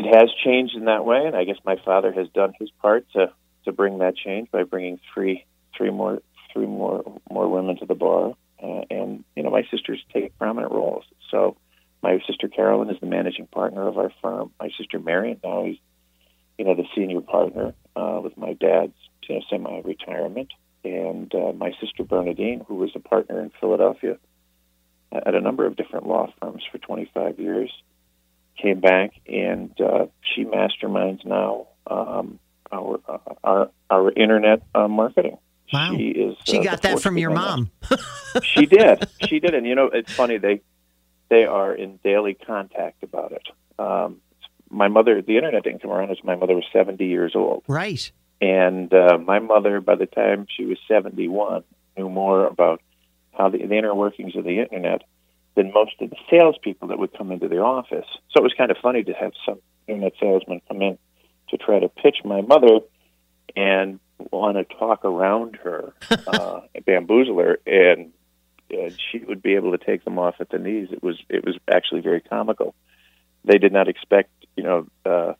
[0.01, 3.05] it has changed in that way, and I guess my father has done his part
[3.13, 3.31] to
[3.65, 5.45] to bring that change by bringing three
[5.77, 8.33] three more three more more women to the bar,
[8.63, 11.03] uh, and you know my sisters take prominent roles.
[11.29, 11.55] So
[12.01, 14.51] my sister Carolyn is the managing partner of our firm.
[14.59, 15.77] My sister Marion now is
[16.57, 18.93] you know the senior partner uh, with my dad's
[19.29, 20.49] you know, semi-retirement,
[20.83, 24.17] and uh, my sister Bernadine, who was a partner in Philadelphia
[25.11, 27.71] at a number of different law firms for 25 years,
[28.61, 32.39] came back and uh, she masterminds now um,
[32.71, 35.37] our, uh, our our internet uh, marketing.
[35.73, 35.93] Wow.
[35.95, 36.35] She is.
[36.43, 37.71] she uh, got that from your mom.
[38.43, 39.07] she did.
[39.27, 40.61] She did, and you know, it's funny they
[41.29, 43.47] they are in daily contact about it.
[43.79, 44.21] Um,
[44.69, 47.63] my mother, the internet didn't come around as my mother was 70 years old.
[47.67, 48.11] right.
[48.41, 51.63] And uh, my mother, by the time she was 71,
[51.95, 52.81] knew more about
[53.33, 55.03] how the, the inner workings of the internet
[55.55, 58.05] than most of the salespeople that would come into the office.
[58.31, 60.97] So it was kind of funny to have some internet salesman come in
[61.49, 62.79] to try to pitch my mother
[63.55, 63.99] and
[64.31, 65.93] want to talk around her,
[66.27, 68.13] uh, bamboozle her, and,
[68.69, 70.89] and she would be able to take them off at the knees.
[70.91, 72.73] It was it was actually very comical.
[73.43, 75.33] They did not expect, you know, uh,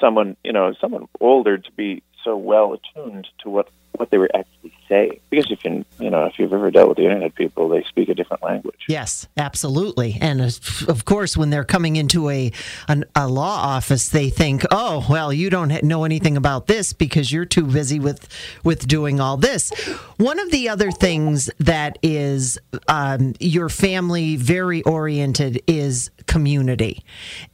[0.00, 4.30] someone you know someone older to be so well attuned to what what they were
[4.34, 5.20] actually saying.
[5.30, 8.08] Because if you you know if you've ever dealt with the internet people, they speak
[8.08, 8.80] a different language.
[8.88, 10.18] Yes, absolutely.
[10.20, 10.50] And uh,
[10.88, 12.52] of course, when they're coming into a
[12.88, 17.32] an, a law office, they think, "Oh, well, you don't know anything about this because
[17.32, 18.28] you're too busy with
[18.64, 19.70] with doing all this."
[20.18, 27.04] One of the other things that is um, your family very oriented is community,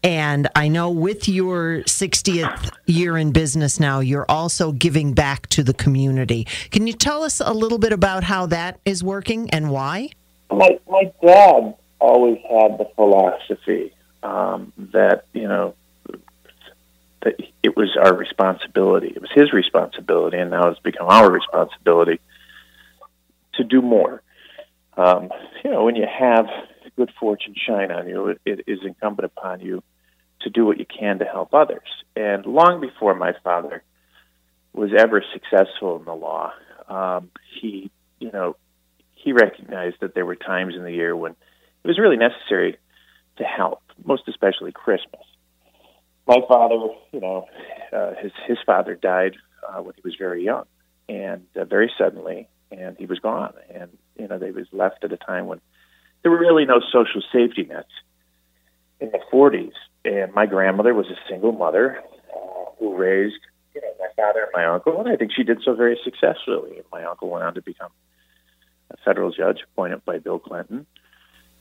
[0.03, 5.63] and I know with your 60th year in business now, you're also giving back to
[5.63, 6.26] the community.
[6.71, 10.11] Can you tell us a little bit about how that is working and why?
[10.51, 15.75] My my dad always had the philosophy um, that you know
[17.23, 19.09] that it was our responsibility.
[19.09, 22.21] It was his responsibility, and now it's become our responsibility
[23.55, 24.23] to do more.
[24.97, 25.31] Um,
[25.65, 26.47] you know, when you have
[26.97, 29.83] good fortune shine on you, it, it is incumbent upon you
[30.41, 31.89] to do what you can to help others.
[32.15, 33.83] And long before my father
[34.77, 36.53] was ever successful in the law,
[36.89, 38.57] um, he, you know,
[39.13, 42.77] he recognized that there were times in the year when it was really necessary
[43.39, 45.23] to help, most especially Christmas.
[46.27, 46.77] My father,
[47.13, 47.47] you know,
[47.93, 49.37] uh, his his father died
[49.67, 50.65] uh, when he was very young,
[51.09, 53.53] and uh, very suddenly, and he was gone.
[53.73, 55.61] And you know, they was left at a time when
[56.23, 57.93] there were really no social safety nets
[59.01, 59.73] in the 40s.
[60.05, 61.99] And my grandmother was a single mother
[62.35, 63.39] uh, who raised,
[63.77, 66.81] you know, my father and my uncle, and I think she did so very successfully.
[66.91, 67.91] My uncle went on to become
[68.91, 70.87] a federal judge appointed by Bill Clinton,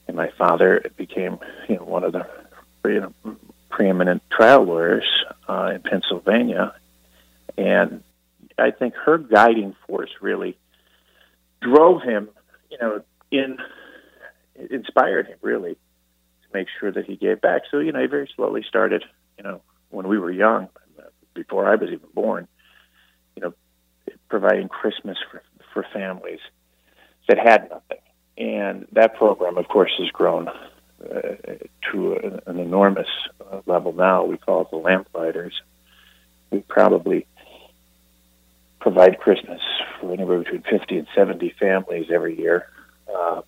[0.07, 2.25] and my father became, you know, one of the
[2.85, 3.35] you know,
[3.69, 5.05] preeminent trial lawyers
[5.49, 6.73] uh, in Pennsylvania.
[7.57, 8.01] And
[8.57, 10.57] I think her guiding force really
[11.61, 12.29] drove him,
[12.71, 13.57] you know, in
[14.69, 17.63] inspired him really to make sure that he gave back.
[17.69, 19.03] So you know, he very slowly started,
[19.37, 20.69] you know, when we were young,
[21.35, 22.47] before I was even born,
[23.35, 23.53] you know,
[24.29, 25.43] providing Christmas for
[25.73, 26.39] for families
[27.27, 27.99] that had nothing.
[28.37, 31.21] And that program, of course, has grown uh,
[31.91, 33.07] to an enormous
[33.39, 34.23] uh, level now.
[34.25, 35.61] We call it the Lamplighters.
[36.51, 37.27] We probably
[38.79, 39.61] provide Christmas
[39.99, 42.67] for anywhere between 50 and 70 families every year.
[43.13, 43.41] Uh,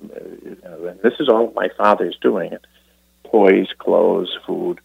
[0.00, 2.56] and this is all my father's doing
[3.30, 4.80] toys, clothes, food.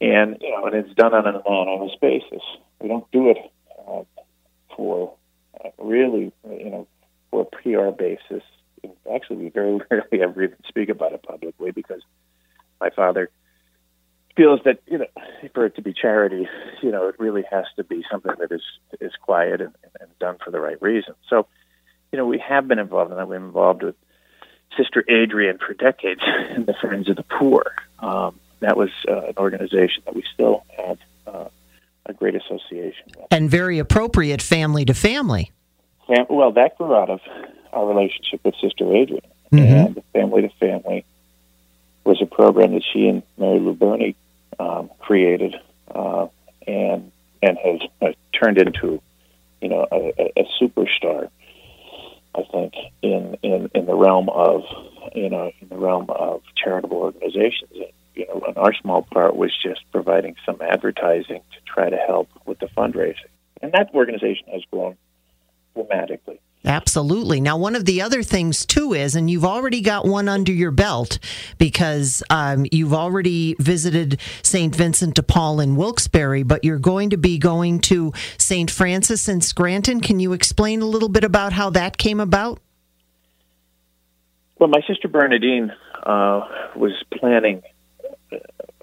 [0.00, 2.42] And, you know, and it's done on an anonymous basis.
[2.80, 3.38] We don't do it
[3.88, 4.02] uh,
[4.76, 5.14] for
[5.64, 6.88] uh, really, you know,
[7.30, 8.42] for a PR basis.
[9.12, 12.02] Actually, we very rarely ever even speak about it publicly because
[12.80, 13.30] my father
[14.36, 15.06] feels that you know
[15.54, 16.48] for it to be charity,
[16.82, 18.62] you know, it really has to be something that is
[19.00, 21.14] is quiet and, and done for the right reason.
[21.28, 21.46] So,
[22.12, 23.28] you know, we have been involved in that.
[23.28, 23.94] We've been involved with
[24.76, 27.64] Sister Adrian for decades in the Friends of the Poor.
[27.98, 31.48] Um, that was uh, an organization that we still have uh,
[32.06, 33.26] a great association with.
[33.30, 35.52] And very appropriate family to family.
[36.06, 37.20] Fam- well, that grew out of
[37.72, 39.22] our relationship with Sister Adrian.
[39.52, 39.72] Mm-hmm.
[39.72, 41.04] And the Family to Family
[42.04, 44.16] was a program that she and Mary Lou Burney
[44.58, 45.56] um, created
[45.94, 46.26] uh,
[46.66, 49.00] and and has uh, turned into,
[49.60, 51.28] you know, a, a superstar.
[52.34, 54.62] I think in, in in the realm of
[55.14, 57.70] you know in the realm of charitable organizations.
[58.14, 62.28] You know, and our small part was just providing some advertising to try to help
[62.46, 64.96] with the fundraising, and that organization has grown
[65.74, 66.40] dramatically.
[66.66, 67.42] Absolutely.
[67.42, 70.70] Now, one of the other things too is, and you've already got one under your
[70.70, 71.18] belt
[71.58, 74.74] because um, you've already visited St.
[74.74, 78.70] Vincent de Paul in Wilkes-Barre, but you're going to be going to St.
[78.70, 80.00] Francis in Scranton.
[80.00, 82.60] Can you explain a little bit about how that came about?
[84.58, 85.70] Well, my sister Bernadine
[86.02, 87.62] uh, was planning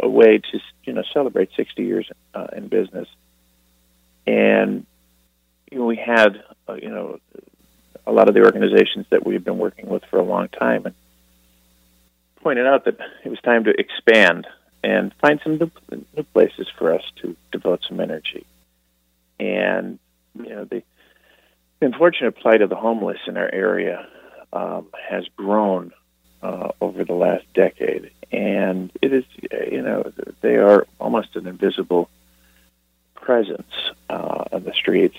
[0.01, 3.07] a way to, you know, celebrate 60 years uh, in business,
[4.27, 4.85] and
[5.71, 7.19] you know, we had, uh, you know
[8.05, 10.95] a lot of the organizations that we've been working with for a long time and
[12.37, 14.47] pointed out that it was time to expand
[14.83, 15.71] and find some new,
[16.15, 18.45] new places for us to devote some energy.
[19.39, 19.99] And,
[20.35, 20.83] you know, the,
[21.79, 24.07] the unfortunate plight of the homeless in our area
[24.51, 25.91] um, has grown
[26.41, 28.11] uh, over the last decade.
[28.31, 29.25] And it is,
[29.71, 32.09] you know, they are almost an invisible
[33.15, 33.71] presence
[34.09, 35.17] uh, on the streets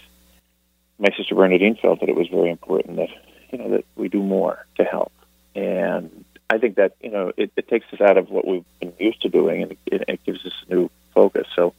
[1.02, 3.08] my sister Bernadine felt that it was very important that
[3.50, 5.12] you know that we do more to help,
[5.54, 8.92] and I think that you know it, it takes us out of what we've been
[8.98, 11.48] used to doing, and it, it gives us a new focus.
[11.56, 11.74] So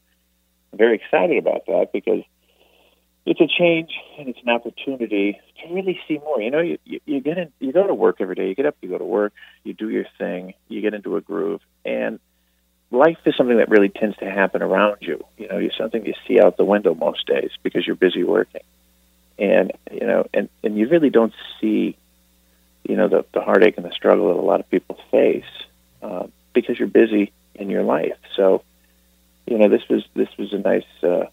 [0.71, 2.23] I'm very excited about that because
[3.25, 6.41] it's a change and it's an opportunity to really see more.
[6.41, 8.49] You know, you, you, you get in, you go to work every day.
[8.49, 9.33] You get up, you go to work,
[9.63, 12.19] you do your thing, you get into a groove, and
[12.91, 15.23] life is something that really tends to happen around you.
[15.38, 18.62] You know, it's something you see out the window most days because you're busy working
[19.38, 21.97] and you know, and and you really don't see,
[22.83, 25.45] you know, the the heartache and the struggle that a lot of people face
[26.01, 28.17] uh, because you're busy in your life.
[28.36, 28.63] So,
[29.45, 31.25] you know, this was this was a nice uh,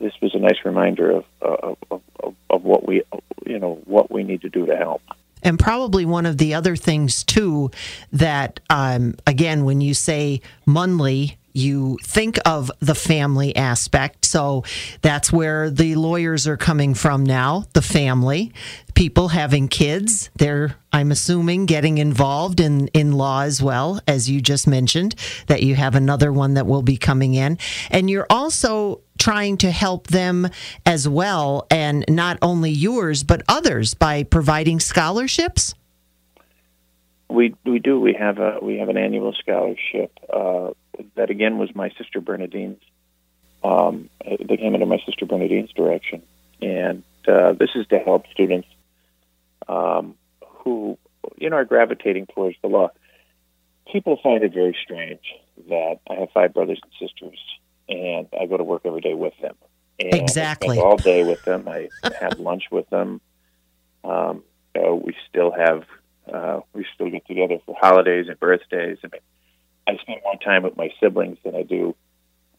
[0.00, 3.02] this was a nice reminder of, of of of what we
[3.46, 5.02] you know what we need to do to help.
[5.42, 7.70] And probably one of the other things too
[8.12, 14.24] that um, again, when you say Munley you think of the family aspect.
[14.24, 14.64] So
[15.02, 18.52] that's where the lawyers are coming from now, the family.
[18.94, 24.40] People having kids, they're, I'm assuming, getting involved in, in law as well, as you
[24.40, 25.14] just mentioned,
[25.48, 27.58] that you have another one that will be coming in.
[27.90, 30.48] And you're also trying to help them
[30.86, 35.74] as well, and not only yours, but others by providing scholarships.
[37.28, 38.00] We we do.
[38.00, 40.70] We have a we have an annual scholarship uh,
[41.14, 42.80] that again was my sister Bernadine's.
[43.62, 46.22] Um, they came under my sister Bernadine's direction,
[46.62, 48.68] and uh, this is to help students
[49.68, 50.14] um,
[50.46, 50.96] who
[51.36, 52.90] you know are gravitating towards the law.
[53.92, 55.20] People find it very strange
[55.68, 57.38] that I have five brothers and sisters,
[57.88, 59.54] and I go to work every day with them.
[60.00, 60.78] And exactly.
[60.78, 61.66] all day with them.
[61.68, 61.88] I
[62.20, 63.20] have lunch with them.
[64.04, 64.44] Um,
[65.08, 65.84] we still have
[66.32, 68.98] uh, we still get together for holidays and birthdays.
[69.02, 69.20] I mean,
[69.88, 71.96] I spend more time with my siblings than I do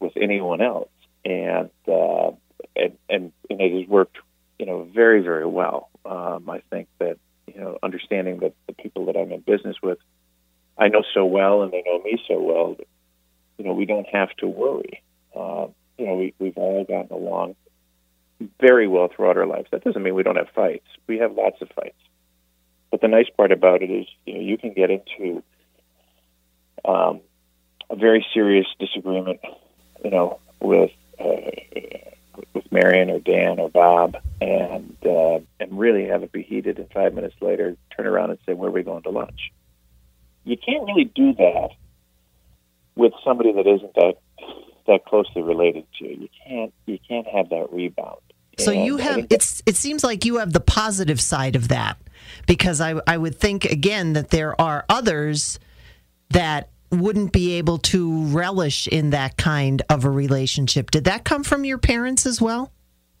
[0.00, 0.90] with anyone else,
[1.24, 2.32] and uh,
[2.74, 4.18] and, and and it has worked,
[4.58, 5.90] you know, very very well.
[6.04, 9.98] Um, I think that you know, understanding that the people that I'm in business with,
[10.78, 12.88] I know so well, and they know me so well that
[13.58, 15.02] you know we don't have to worry.
[15.34, 15.68] Uh,
[15.98, 17.56] you know, we we've all gotten along
[18.58, 19.68] very well throughout our lives.
[19.70, 20.86] That doesn't mean we don't have fights.
[21.06, 21.98] We have lots of fights.
[22.90, 25.42] But the nice part about it is, you know, you can get into
[26.84, 27.20] um,
[27.88, 29.40] a very serious disagreement,
[30.04, 31.50] you know, with uh,
[32.54, 34.90] with Marion or Dan or Bob, and
[35.80, 38.72] really have it be heated, and five minutes later turn around and say, "Where are
[38.72, 39.50] we going to lunch?"
[40.44, 41.70] You can't really do that
[42.94, 44.14] with somebody that isn't that
[44.90, 46.28] that closely related to you.
[46.46, 48.20] Can't you can't have that rebound.
[48.58, 51.96] So And you have it's it seems like you have the positive side of that
[52.46, 55.58] because I I would think again that there are others
[56.30, 60.90] that wouldn't be able to relish in that kind of a relationship.
[60.90, 62.72] Did that come from your parents as well?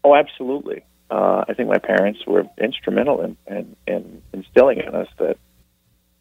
[0.02, 0.82] Oh, absolutely.
[1.08, 5.38] Uh, I think my parents were instrumental in, in, in instilling in us that,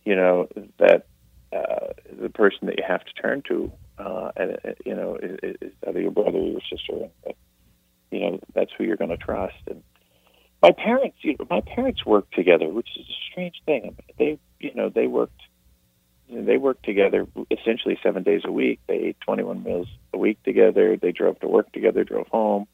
[0.04, 0.48] you know,
[0.78, 1.06] that
[1.52, 5.56] uh, the person that you have to turn to, uh, and uh, you know, is,
[5.88, 7.36] either your brother or your sister, and that,
[8.12, 9.56] you know, that's who you're going to trust.
[9.68, 9.84] And
[10.62, 13.96] my parents, you know, my parents worked together, which is a strange thing.
[14.18, 15.42] They, you know, they worked.
[16.28, 18.80] You know, they worked together essentially seven days a week.
[18.88, 20.96] They ate 21 meals a week together.
[20.96, 22.68] They drove to work together, drove home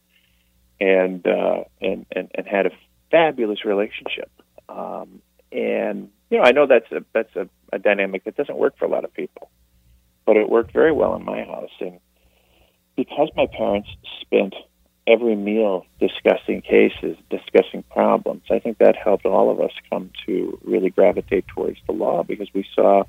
[0.80, 2.72] and uh, and, and and had a
[3.12, 4.30] fabulous relationship.
[4.68, 5.22] Um,
[5.52, 8.86] and you know, I know that's a that's a, a dynamic that doesn't work for
[8.86, 9.50] a lot of people,
[10.26, 11.72] but it worked very well in my house.
[11.80, 12.00] And
[12.96, 13.90] because my parents
[14.22, 14.54] spent
[15.08, 20.60] every meal discussing cases, discussing problems, I think that helped all of us come to
[20.64, 23.04] really gravitate towards the law because we saw.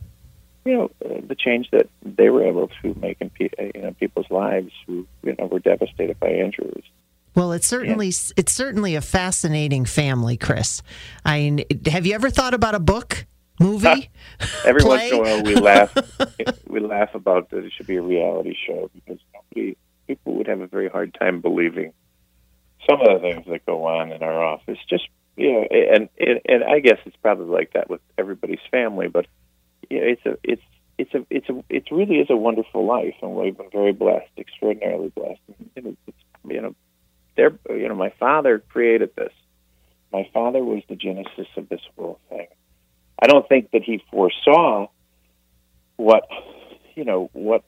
[0.64, 3.82] You know uh, the change that they were able to make in pe- uh, you
[3.82, 6.82] know people's lives who you know were devastated by injuries.
[7.36, 10.82] Well, it's certainly it's certainly a fascinating family, Chris.
[11.22, 13.26] I mean, have you ever thought about a book,
[13.61, 14.11] movie,
[14.64, 15.11] Every play?
[15.11, 15.94] once in a while, we laugh.
[16.68, 19.76] we laugh about that it should be a reality show because nobody,
[20.07, 21.92] people would have a very hard time believing
[22.88, 24.78] some of the things that go on in our office.
[24.88, 29.09] Just you know, and and, and I guess it's probably like that with everybody's family,
[29.09, 29.26] but
[29.90, 30.62] you know, it's a it's
[30.98, 34.30] it's a it's a it really is a wonderful life, and we've been very blessed,
[34.38, 35.40] extraordinarily blessed.
[35.48, 36.16] And, you know, it's,
[36.48, 36.74] you know,
[37.36, 39.32] they're you know, my father created this.
[40.12, 42.46] My father was the genesis of this whole thing.
[43.22, 44.88] I don't think that he foresaw
[45.96, 46.28] what
[46.94, 47.64] you know what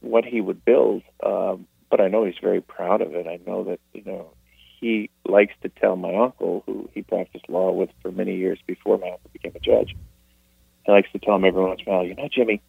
[0.00, 3.26] what he would build, um, but I know he's very proud of it.
[3.26, 4.32] I know that you know
[4.80, 8.98] he likes to tell my uncle, who he practiced law with for many years before
[8.98, 9.96] my uncle became a judge.
[10.84, 12.62] He likes to tell him every once in a while, you know, Jimmy,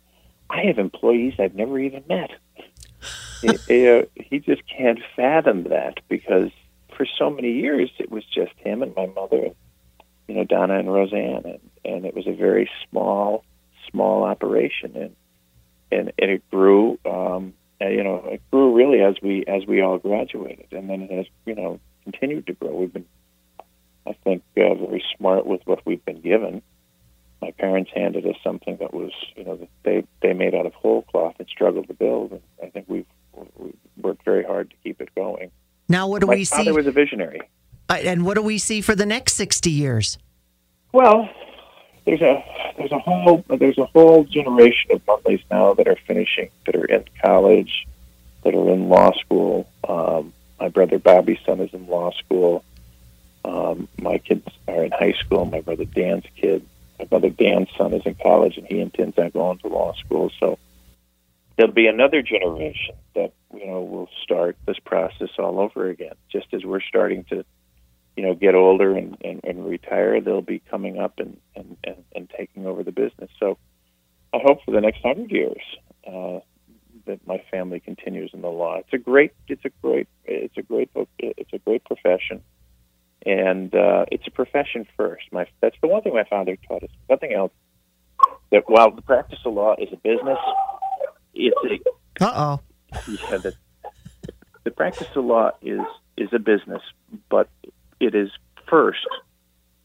[0.49, 2.31] I have employees I've never even met.
[3.41, 6.49] he, you know, he just can't fathom that because
[6.95, 9.49] for so many years it was just him and my mother,
[10.27, 13.43] you know, Donna and Roseanne, and, and it was a very small,
[13.89, 15.15] small operation, and
[15.89, 19.81] and, and it grew, um, and, you know, it grew really as we as we
[19.81, 22.75] all graduated, and then it has, you know, continued to grow.
[22.75, 23.05] We've been,
[24.05, 26.61] I think, uh, very smart with what we've been given.
[27.41, 30.73] My parents handed us something that was, you know, that they they made out of
[30.73, 33.05] whole cloth and struggled to build, and I think we've,
[33.55, 35.51] we've worked very hard to keep it going.
[35.87, 36.71] Now, what do My we father see?
[36.71, 37.39] was a visionary.
[37.89, 40.17] And what do we see for the next sixty years?
[40.91, 41.29] Well,
[42.05, 42.43] there's a
[42.77, 46.85] there's a whole there's a whole generation of Munleys now that are finishing, that are
[46.85, 47.87] in college,
[48.43, 49.69] that are in law school.
[49.87, 52.63] Um, my brother Bobby's son is in law school.
[53.45, 55.45] Um, my kids are in high school.
[55.45, 56.65] My brother Dan's kid,
[56.99, 60.31] my brother Dan's son is in college, and he intends on going to law school.
[60.39, 60.57] So
[61.57, 66.15] there'll be another generation that you know will start this process all over again.
[66.29, 67.45] Just as we're starting to
[68.17, 72.03] you know, get older and, and, and retire, they'll be coming up and, and, and,
[72.15, 73.29] and taking over the business.
[73.39, 73.59] So
[74.33, 75.61] I hope for the next hundred years
[76.05, 76.39] uh,
[77.05, 78.77] that my family continues in the law.
[78.79, 81.07] It's a great, it's a great, it's a great book.
[81.19, 82.41] It's a great profession,
[83.23, 85.25] and uh, it's a profession first.
[85.31, 86.89] My that's the one thing my father taught us.
[87.07, 87.51] Nothing else.
[88.51, 90.39] That while the practice of law is a business,
[91.35, 91.55] it's
[92.19, 92.59] a Uh oh.
[93.07, 93.53] yeah, the,
[94.63, 95.81] the practice of law is
[96.17, 96.81] is a business,
[97.29, 97.47] but
[97.99, 98.29] it is
[98.69, 99.07] first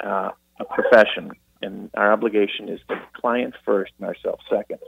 [0.04, 4.78] uh, a profession, and our obligation is the client first and ourselves second.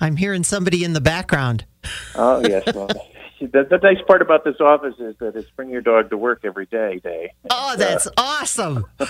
[0.00, 1.64] I'm hearing somebody in the background.
[2.14, 2.86] Oh yes, well,
[3.40, 6.40] the, the nice part about this office is that it's bring your dog to work
[6.44, 7.00] every day.
[7.02, 7.32] Day.
[7.50, 8.86] Oh, that's awesome.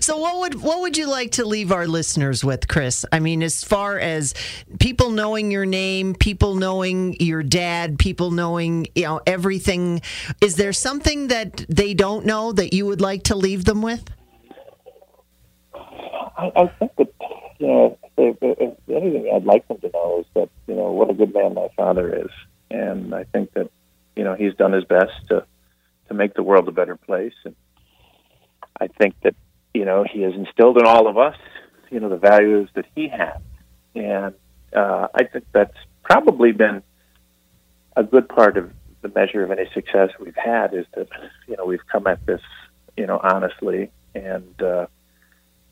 [0.00, 3.04] So what would what would you like to leave our listeners with, Chris?
[3.12, 4.34] I mean, as far as
[4.78, 10.00] people knowing your name, people knowing your dad, people knowing, you know, everything,
[10.40, 14.04] is there something that they don't know that you would like to leave them with?
[15.74, 17.12] I, I think that
[17.58, 21.10] you know, if, if anything, I'd like them to know is that you know what
[21.10, 22.30] a good man my father is,
[22.70, 23.70] and I think that
[24.14, 25.44] you know he's done his best to
[26.08, 27.54] to make the world a better place, and
[28.80, 29.34] I think that
[29.76, 31.36] you know he has instilled in all of us,
[31.90, 33.40] you know, the values that he had,
[33.94, 34.34] and
[34.74, 36.82] uh, I think that's probably been
[37.96, 38.72] a good part of
[39.02, 41.08] the measure of any success we've had is that
[41.46, 42.40] you know we've come at this
[42.96, 44.86] you know honestly and uh,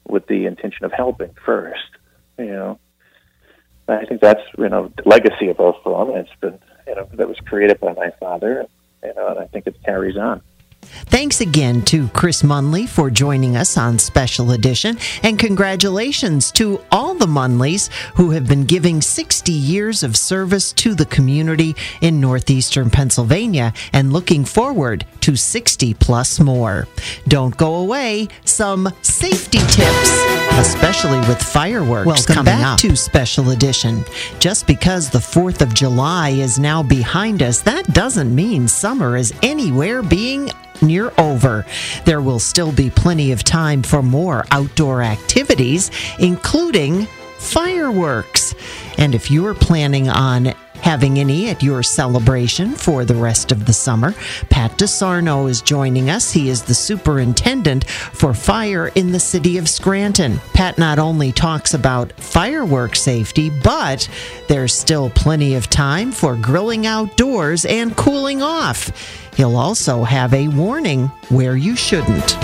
[0.07, 1.90] with the intention of helping first.
[2.38, 2.78] You know,
[3.88, 6.11] I think that's you know the legacy of our firm.
[6.11, 8.66] And it's been you know that was created by my father.
[9.02, 10.42] You know, and I think it carries on.
[11.07, 17.14] Thanks again to Chris Munley for joining us on Special Edition, and congratulations to all
[17.14, 22.91] the Munleys who have been giving 60 years of service to the community in northeastern
[22.91, 26.87] Pennsylvania and looking forward to 60 plus more.
[27.28, 30.11] Don't go away, some safety tips,
[30.59, 32.78] especially with fireworks Welcome coming back up.
[32.80, 34.05] to Special Edition.
[34.39, 39.32] Just because the 4th of July is now behind us, that doesn't mean summer is
[39.43, 40.51] anywhere being
[40.83, 41.64] near over.
[42.05, 47.07] There will still be plenty of time for more outdoor activities, including
[47.39, 48.55] fireworks.
[48.99, 53.72] And if you're planning on having any at your celebration for the rest of the
[53.72, 54.14] summer.
[54.51, 56.31] Pat DeSarno is joining us.
[56.31, 60.41] He is the superintendent for fire in the city of Scranton.
[60.53, 64.09] Pat not only talks about firework safety, but
[64.49, 68.91] there's still plenty of time for grilling outdoors and cooling off.
[69.37, 72.37] He'll also have a warning where you shouldn't.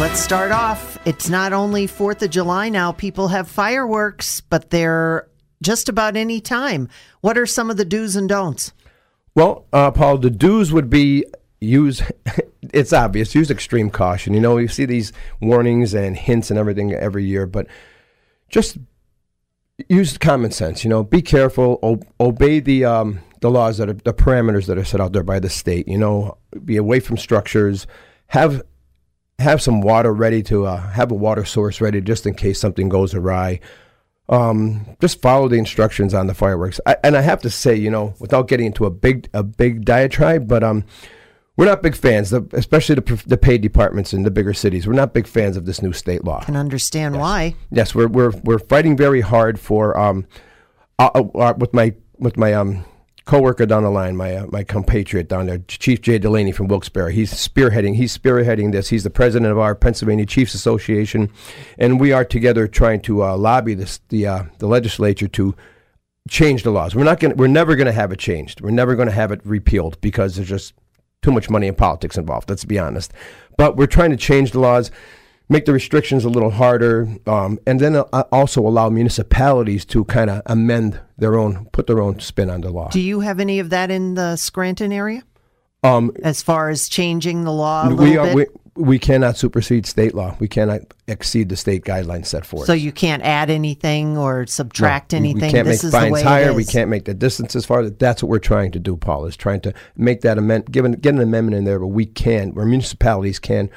[0.00, 0.98] Let's start off.
[1.04, 5.28] It's not only 4th of July now, people have fireworks, but they're
[5.62, 6.88] just about any time.
[7.20, 8.72] What are some of the do's and don'ts?
[9.36, 11.24] Well, uh, Paul, the do's would be
[11.60, 12.02] use,
[12.74, 14.34] it's obvious, use extreme caution.
[14.34, 17.66] You know, you see these warnings and hints and everything every year, but
[18.48, 18.78] just
[19.88, 20.84] use common sense.
[20.84, 24.76] You know, be careful, o- obey the um, the laws that are the parameters that
[24.76, 25.86] are set out there by the state.
[25.88, 27.86] You know, be away from structures.
[28.28, 28.62] Have
[29.38, 32.88] have some water ready to uh, have a water source ready just in case something
[32.88, 33.60] goes awry.
[34.28, 36.80] Um, just follow the instructions on the fireworks.
[36.86, 39.84] I, and I have to say, you know, without getting into a big a big
[39.84, 40.84] diatribe, but um,
[41.56, 44.86] we're not big fans, especially the, the paid departments in the bigger cities.
[44.86, 46.40] We're not big fans of this new state law.
[46.40, 47.20] I can understand yes.
[47.20, 47.54] why.
[47.70, 50.26] Yes, we're we're we're fighting very hard for um,
[50.98, 52.84] uh, uh, with my with my um
[53.24, 57.12] coworker down the line, my uh, my compatriot down there, Chief Jay Delaney from Wilkes-Barre.
[57.12, 57.96] He's spearheading.
[57.96, 58.90] He's spearheading this.
[58.90, 61.30] He's the president of our Pennsylvania Chiefs Association,
[61.78, 65.54] and we are together trying to uh, lobby this the uh, the legislature to
[66.28, 66.94] change the laws.
[66.94, 67.36] We're not going.
[67.36, 68.60] We're never going to have it changed.
[68.60, 70.74] We're never going to have it repealed because there's just
[71.22, 72.50] too much money and politics involved.
[72.50, 73.12] Let's be honest.
[73.56, 74.90] But we're trying to change the laws
[75.48, 80.30] make the restrictions a little harder, um, and then uh, also allow municipalities to kind
[80.30, 82.88] of amend their own, put their own spin on the law.
[82.88, 85.22] Do you have any of that in the Scranton area?
[85.82, 88.34] Um, as far as changing the law, we are.
[88.34, 90.34] We, we cannot supersede state law.
[90.40, 92.66] We cannot exceed the state guidelines set forth.
[92.66, 95.42] So you can't add anything or subtract no, anything.
[95.42, 96.52] We can't this make fines higher.
[96.52, 97.90] We can't make the distances farther.
[97.90, 99.26] That's what we're trying to do, Paul.
[99.26, 102.06] Is trying to make that amendment, give an, get an amendment in there, but we
[102.06, 103.70] can, where municipalities can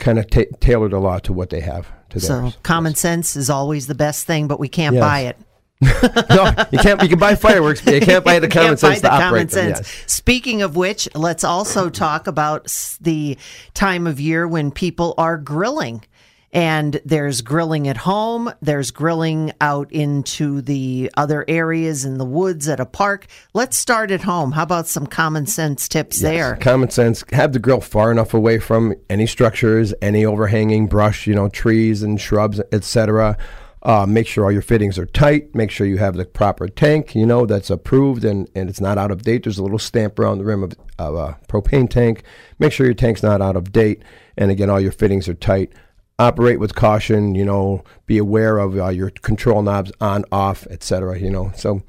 [0.00, 2.58] kind of ta- tailor the law to what they have to so theirs.
[2.62, 3.00] common yes.
[3.00, 5.00] sense is always the best thing, but we can't yes.
[5.00, 5.36] buy it.
[6.30, 7.02] no, you can't.
[7.02, 9.70] You can buy fireworks, but you can't buy the common sense to operate them.
[9.70, 10.04] Yes.
[10.06, 12.66] Speaking of which, let's also talk about
[13.00, 13.38] the
[13.72, 16.04] time of year when people are grilling.
[16.52, 22.68] And there's grilling at home, there's grilling out into the other areas in the woods
[22.68, 23.26] at a park.
[23.54, 24.52] Let's start at home.
[24.52, 26.56] How about some common sense tips yes, there?
[26.56, 27.22] Common sense.
[27.30, 32.02] Have the grill far enough away from any structures, any overhanging brush, you know, trees
[32.02, 33.38] and shrubs, etc.
[33.82, 35.54] Uh, make sure all your fittings are tight.
[35.54, 38.98] Make sure you have the proper tank, you know, that's approved and, and it's not
[38.98, 39.44] out of date.
[39.44, 42.24] There's a little stamp around the rim of, of a propane tank.
[42.58, 44.02] Make sure your tank's not out of date.
[44.36, 45.72] And again, all your fittings are tight
[46.20, 47.34] operate with caution.
[47.34, 51.18] You know, be aware of uh, your control knobs on, off, etc.
[51.18, 51.82] You know, so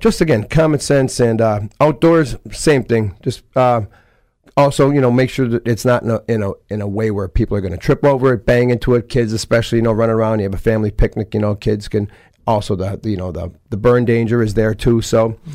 [0.00, 3.16] just again, common sense and uh, outdoors, same thing.
[3.22, 3.82] Just uh,
[4.56, 7.10] also, you know, make sure that it's not in a, in a in a way
[7.10, 9.08] where people are going to trip over it, bang into it.
[9.08, 10.40] Kids, especially, you know, run around.
[10.40, 11.34] You have a family picnic.
[11.34, 12.10] You know, kids can
[12.46, 15.02] also the, you know the the burn danger is there too.
[15.02, 15.30] So.
[15.30, 15.54] Mm-hmm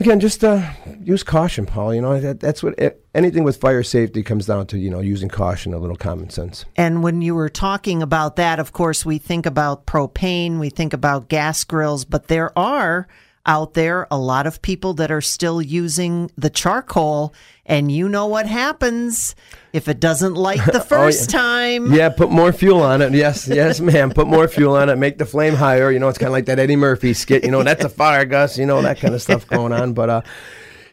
[0.00, 0.70] again, just uh,
[1.00, 1.94] use caution, Paul.
[1.94, 2.74] You know, that, that's what
[3.14, 4.78] anything with fire safety comes down to.
[4.78, 6.64] You know, using caution, a little common sense.
[6.76, 10.92] And when you were talking about that, of course, we think about propane, we think
[10.92, 13.08] about gas grills, but there are
[13.46, 17.34] out there a lot of people that are still using the charcoal
[17.66, 19.34] and you know what happens
[19.72, 21.42] if it doesn't light the first oh, yeah.
[21.42, 21.92] time.
[21.92, 23.12] Yeah, put more fuel on it.
[23.12, 24.10] Yes, yes, ma'am.
[24.10, 24.96] Put more fuel on it.
[24.96, 25.90] Make the flame higher.
[25.90, 27.44] You know, it's kind of like that Eddie Murphy skit.
[27.44, 28.58] You know, that's a fire, Gus.
[28.58, 29.94] You know that kind of stuff going on.
[29.94, 30.22] But uh,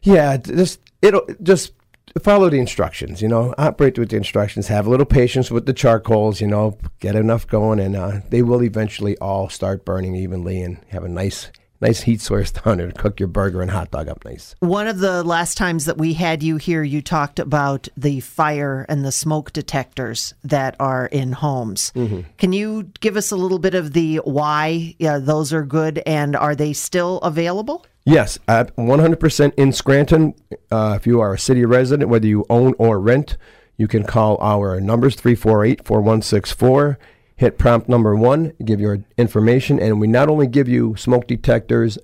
[0.01, 1.73] yeah, just it'll just
[2.21, 3.21] follow the instructions.
[3.21, 4.67] You know, operate with the instructions.
[4.67, 6.41] Have a little patience with the charcoals.
[6.41, 10.79] You know, get enough going, and uh, they will eventually all start burning evenly and
[10.89, 11.51] have a nice
[11.81, 14.55] nice heat source down there to cook your burger and hot dog up nice.
[14.59, 18.85] One of the last times that we had you here, you talked about the fire
[18.87, 21.91] and the smoke detectors that are in homes.
[22.37, 26.35] Can you give us a little bit of the why yeah, those are good and
[26.35, 27.85] are they still available?
[28.05, 30.33] Yes, at 100% in Scranton.
[30.71, 33.37] Uh, if you are a city resident, whether you own or rent,
[33.77, 36.97] you can call our numbers 348 4164.
[37.41, 41.97] Hit prompt number one, give your information, and we not only give you smoke detectors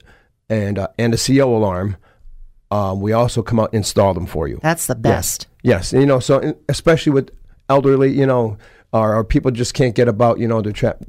[0.49, 1.95] and uh, and a CO alarm,
[2.71, 4.59] um, we also come out and install them for you.
[4.63, 5.45] That's the best.
[5.61, 7.29] Yes, and, you know, so in- especially with
[7.69, 8.57] elderly, you know,
[8.91, 11.03] or, or people just can't get about, you know, they're trapped.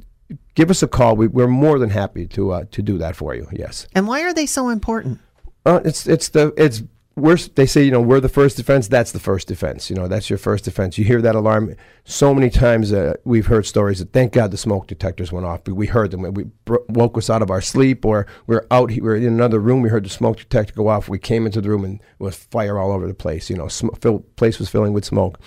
[0.53, 1.15] Give us a call.
[1.15, 3.47] We, we're more than happy to uh, to do that for you.
[3.51, 3.87] Yes.
[3.95, 5.19] And why are they so important?
[5.65, 6.83] Uh, it's it's the it's
[7.19, 8.87] we're they say you know we're the first defense.
[8.87, 9.89] That's the first defense.
[9.89, 10.97] You know that's your first defense.
[10.97, 12.91] You hear that alarm so many times.
[12.91, 15.67] Uh, we've heard stories that thank God the smoke detectors went off.
[15.67, 16.21] We, heard them.
[16.33, 16.45] We
[16.89, 18.89] woke us out of our sleep, or we are out.
[18.89, 19.81] We were in another room.
[19.81, 21.09] We heard the smoke detector go off.
[21.09, 23.49] We came into the room and was fire all over the place.
[23.49, 25.39] You know, sm- fill, place was filling with smoke.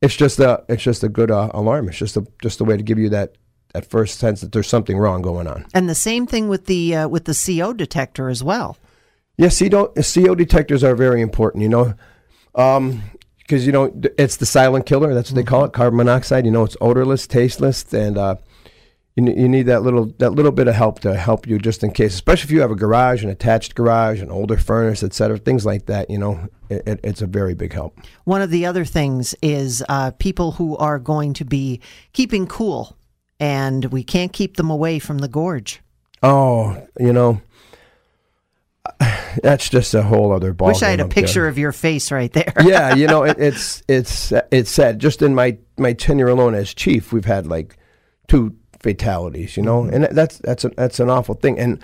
[0.00, 1.88] It's just a it's just a good uh, alarm.
[1.88, 3.36] It's just a just a way to give you that
[3.74, 5.66] that first sense that there's something wrong going on.
[5.74, 8.76] And the same thing with the uh, with the CO detector as well.
[9.38, 11.94] Yeah, CO, CO detectors are very important, you know,
[12.52, 15.14] because, you know, it's the silent killer.
[15.14, 16.44] That's what they call it, carbon monoxide.
[16.44, 18.34] You know, it's odorless, tasteless, and uh,
[19.14, 21.92] you, you need that little that little bit of help to help you just in
[21.92, 25.38] case, especially if you have a garage, an attached garage, an older furnace, et cetera,
[25.38, 27.98] things like that, you know, it, it, it's a very big help.
[28.24, 31.80] One of the other things is uh, people who are going to be
[32.12, 32.96] keeping cool,
[33.38, 35.80] and we can't keep them away from the gorge.
[36.22, 37.40] Oh, you know,
[39.42, 40.68] that's just a whole other ball.
[40.68, 42.52] Wish I had a picture of your face right there.
[42.64, 44.98] yeah, you know, it, it's it's it's sad.
[44.98, 47.76] Just in my my tenure alone as chief, we've had like
[48.26, 49.56] two fatalities.
[49.56, 49.94] You know, mm-hmm.
[50.04, 51.58] and that's that's a, that's an awful thing.
[51.58, 51.80] And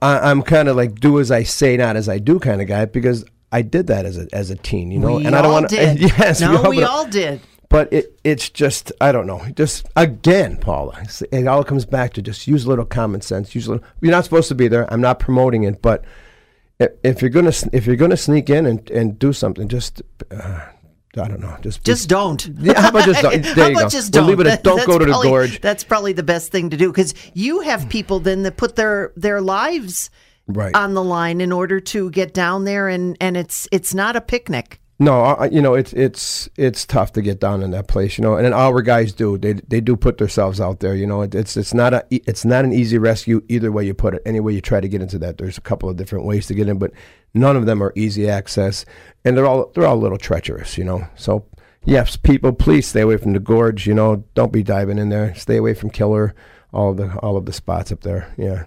[0.00, 2.68] I, I'm kind of like do as I say, not as I do, kind of
[2.68, 4.90] guy because I did that as a as a teen.
[4.90, 6.00] You know, we and all I don't want did.
[6.00, 7.40] Yes, no, we but- all did.
[7.74, 9.44] But it, it's just, I don't know.
[9.56, 11.02] Just again, Paula,
[11.32, 13.52] it all comes back to just use a little common sense.
[13.52, 14.86] Use a little, you're not supposed to be there.
[14.94, 16.04] I'm not promoting it, but
[16.78, 20.60] if you're gonna if you're gonna sneak in and, and do something, just uh,
[21.16, 22.46] I don't know, just be- Just don't.
[22.60, 23.42] Yeah, how about just don't?
[23.56, 23.88] There How you go.
[23.88, 24.30] just We'll don't?
[24.30, 25.60] leave it at don't that's go to the probably- gorge.
[25.60, 29.12] That's probably the best thing to do because you have people then that put their
[29.16, 30.10] their lives
[30.46, 30.76] Right.
[30.76, 34.20] on the line in order to get down there, and and it's it's not a
[34.20, 34.78] picnic.
[35.00, 38.22] No, I- you know it's it's it's tough to get down in that place, you
[38.22, 38.36] know.
[38.36, 40.94] And our guys do; they they do put themselves out there.
[40.94, 43.92] You know, it, it's it's not a it's not an easy rescue either way you
[43.92, 44.22] put it.
[44.24, 46.54] Any way you try to get into that, there's a couple of different ways to
[46.54, 46.92] get in, but
[47.34, 48.84] none of them are easy access,
[49.24, 51.04] and they're all they're all a little treacherous, you know.
[51.16, 51.44] So
[51.84, 53.88] yes, people, please stay away from the gorge.
[53.88, 55.34] You know, don't be diving in there.
[55.34, 56.36] Stay away from Killer,
[56.72, 58.32] all the all of the spots up there.
[58.38, 58.62] Yeah.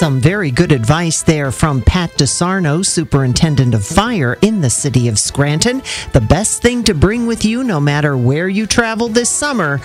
[0.00, 5.18] Some very good advice there from Pat DeSarno, Superintendent of Fire in the city of
[5.18, 5.82] Scranton.
[6.14, 9.78] The best thing to bring with you, no matter where you travel this summer,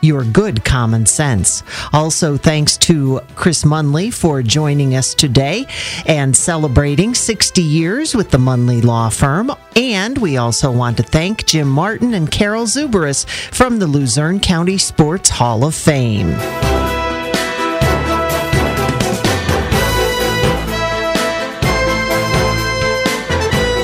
[0.00, 1.62] your good common sense.
[1.92, 5.66] Also, thanks to Chris Munley for joining us today
[6.04, 9.52] and celebrating 60 years with the Munley Law Firm.
[9.76, 14.78] And we also want to thank Jim Martin and Karel Zubris from the Luzerne County
[14.78, 16.79] Sports Hall of Fame.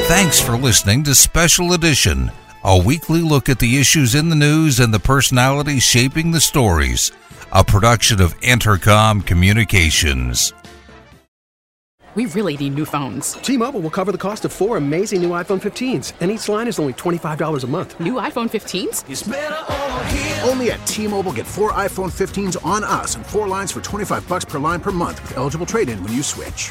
[0.08, 2.30] Thanks for listening to Special Edition,
[2.62, 7.10] a weekly look at the issues in the news and the personalities shaping the stories.
[7.50, 10.52] A production of Intercom Communications.
[12.14, 13.32] We really need new phones.
[13.32, 16.78] T-Mobile will cover the cost of four amazing new iPhone 15s, and each line is
[16.78, 17.98] only $25 a month.
[17.98, 19.02] New iPhone 15s?
[20.48, 24.44] Only at T-Mobile get four iPhone 15s on us and four lines for 25 bucks
[24.44, 26.70] per line per month with eligible trade-in when you switch.